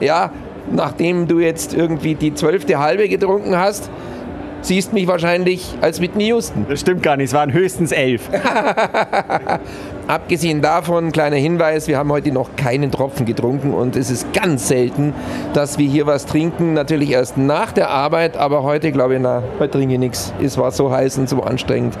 Ja, 0.00 0.30
nachdem 0.70 1.26
du 1.26 1.38
jetzt 1.38 1.72
irgendwie 1.72 2.14
die 2.14 2.34
zwölfte 2.34 2.78
halbe 2.78 3.08
getrunken 3.08 3.56
hast, 3.56 3.88
siehst 4.64 4.92
mich 4.92 5.06
wahrscheinlich 5.06 5.74
als 5.80 6.00
Whitney 6.00 6.26
Houston. 6.26 6.66
Das 6.68 6.80
stimmt 6.80 7.02
gar 7.02 7.16
nicht, 7.16 7.28
es 7.28 7.34
waren 7.34 7.52
höchstens 7.52 7.92
elf. 7.92 8.28
Abgesehen 10.06 10.60
davon, 10.60 11.12
kleiner 11.12 11.36
Hinweis, 11.36 11.88
wir 11.88 11.98
haben 11.98 12.10
heute 12.12 12.30
noch 12.30 12.56
keinen 12.56 12.90
Tropfen 12.90 13.26
getrunken 13.26 13.72
und 13.72 13.96
es 13.96 14.10
ist 14.10 14.32
ganz 14.32 14.68
selten, 14.68 15.14
dass 15.54 15.78
wir 15.78 15.88
hier 15.88 16.06
was 16.06 16.26
trinken. 16.26 16.74
Natürlich 16.74 17.10
erst 17.10 17.38
nach 17.38 17.72
der 17.72 17.90
Arbeit, 17.90 18.36
aber 18.36 18.62
heute 18.62 18.92
glaube 18.92 19.14
ich, 19.14 19.20
na, 19.20 19.42
heute 19.58 19.78
trinke 19.78 19.94
ich 19.94 20.00
nichts. 20.00 20.32
Es 20.42 20.58
war 20.58 20.70
so 20.72 20.90
heiß 20.90 21.18
und 21.18 21.28
so 21.28 21.42
anstrengend. 21.42 21.96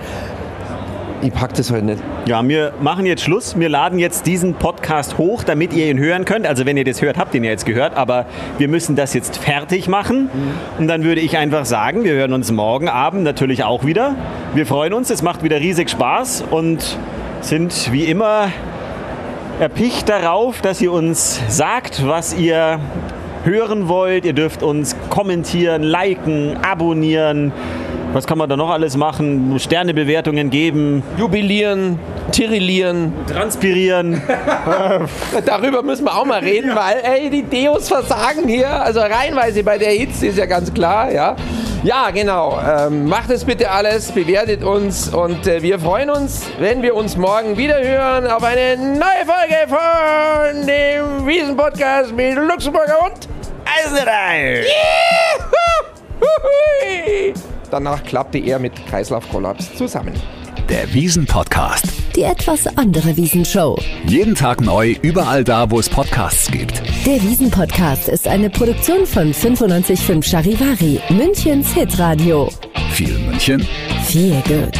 Ich 1.24 1.32
pack 1.32 1.54
das 1.54 1.70
heute 1.70 1.86
nicht. 1.86 2.02
Ja, 2.26 2.46
wir 2.46 2.74
machen 2.82 3.06
jetzt 3.06 3.22
Schluss. 3.22 3.58
Wir 3.58 3.70
laden 3.70 3.98
jetzt 3.98 4.26
diesen 4.26 4.56
Podcast 4.56 5.16
hoch, 5.16 5.42
damit 5.42 5.72
ihr 5.72 5.90
ihn 5.90 5.98
hören 5.98 6.26
könnt. 6.26 6.46
Also 6.46 6.66
wenn 6.66 6.76
ihr 6.76 6.84
das 6.84 7.00
hört, 7.00 7.16
habt 7.16 7.32
ihr 7.32 7.40
ihn 7.40 7.44
ja 7.44 7.50
jetzt 7.50 7.64
gehört. 7.64 7.96
Aber 7.96 8.26
wir 8.58 8.68
müssen 8.68 8.94
das 8.94 9.14
jetzt 9.14 9.38
fertig 9.38 9.88
machen. 9.88 10.28
Und 10.78 10.86
dann 10.86 11.02
würde 11.02 11.22
ich 11.22 11.38
einfach 11.38 11.64
sagen, 11.64 12.04
wir 12.04 12.12
hören 12.12 12.34
uns 12.34 12.52
morgen 12.52 12.90
Abend 12.90 13.22
natürlich 13.22 13.64
auch 13.64 13.86
wieder. 13.86 14.16
Wir 14.52 14.66
freuen 14.66 14.92
uns, 14.92 15.08
es 15.08 15.22
macht 15.22 15.42
wieder 15.42 15.60
riesig 15.60 15.88
Spaß 15.88 16.44
und 16.50 16.98
sind 17.40 17.90
wie 17.90 18.04
immer 18.04 18.48
erpicht 19.60 20.10
darauf, 20.10 20.60
dass 20.60 20.82
ihr 20.82 20.92
uns 20.92 21.40
sagt, 21.48 22.06
was 22.06 22.34
ihr 22.34 22.80
hören 23.44 23.88
wollt. 23.88 24.26
Ihr 24.26 24.34
dürft 24.34 24.62
uns 24.62 24.94
kommentieren, 25.08 25.82
liken, 25.82 26.58
abonnieren. 26.62 27.50
Was 28.14 28.28
kann 28.28 28.38
man 28.38 28.48
da 28.48 28.56
noch 28.56 28.70
alles 28.70 28.96
machen? 28.96 29.58
Sternebewertungen 29.58 30.48
geben, 30.48 31.02
Jubilieren, 31.18 31.98
tirillieren, 32.30 33.12
transpirieren. 33.26 34.22
darüber 35.44 35.82
müssen 35.82 36.04
wir 36.04 36.16
auch 36.16 36.24
mal 36.24 36.38
reden, 36.38 36.76
weil 36.76 37.02
ey, 37.02 37.28
die 37.28 37.42
Deos 37.42 37.88
versagen 37.88 38.46
hier. 38.46 38.70
Also 38.70 39.00
reihenweise 39.00 39.64
bei 39.64 39.78
der 39.78 39.90
Hitze 39.90 40.28
ist 40.28 40.38
ja 40.38 40.46
ganz 40.46 40.72
klar, 40.72 41.10
ja. 41.10 41.34
Ja, 41.82 42.10
genau. 42.10 42.56
Ähm, 42.64 43.06
macht 43.06 43.30
es 43.30 43.44
bitte 43.44 43.68
alles, 43.68 44.12
bewertet 44.12 44.62
uns 44.62 45.08
und 45.08 45.48
äh, 45.48 45.60
wir 45.60 45.80
freuen 45.80 46.08
uns, 46.08 46.46
wenn 46.60 46.82
wir 46.82 46.94
uns 46.94 47.16
morgen 47.16 47.56
wieder 47.56 47.82
hören 47.82 48.28
auf 48.28 48.44
eine 48.44 48.76
neue 48.76 49.26
Folge 49.26 49.66
von 49.66 50.66
dem 50.68 51.26
Wiesen-Podcast 51.26 52.14
mit 52.14 52.36
Luxemburger 52.36 53.06
und 53.06 53.28
Eisenreich! 53.66 54.68
Juhu! 56.20 57.53
Danach 57.74 58.04
klappte 58.04 58.38
er 58.38 58.60
mit 58.60 58.72
Kreislaufkollaps 58.86 59.74
zusammen. 59.74 60.14
Der 60.68 60.94
Wiesen-Podcast. 60.94 61.84
Die 62.14 62.22
etwas 62.22 62.68
andere 62.78 63.16
Wiesenshow. 63.16 63.76
Jeden 64.06 64.36
Tag 64.36 64.60
neu, 64.60 64.94
überall 65.02 65.42
da, 65.42 65.68
wo 65.68 65.80
es 65.80 65.88
Podcasts 65.88 66.48
gibt. 66.52 66.80
Der 67.04 67.20
Wiesen-Podcast 67.20 68.08
ist 68.08 68.28
eine 68.28 68.48
Produktion 68.48 69.04
von 69.06 69.32
955 69.32 70.24
Charivari, 70.24 71.00
Münchens 71.08 71.74
Hitradio. 71.74 72.48
Viel 72.92 73.18
München, 73.18 73.66
Viel 74.04 74.40
gut. 74.46 74.78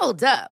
Hold 0.00 0.24
up. 0.24 0.57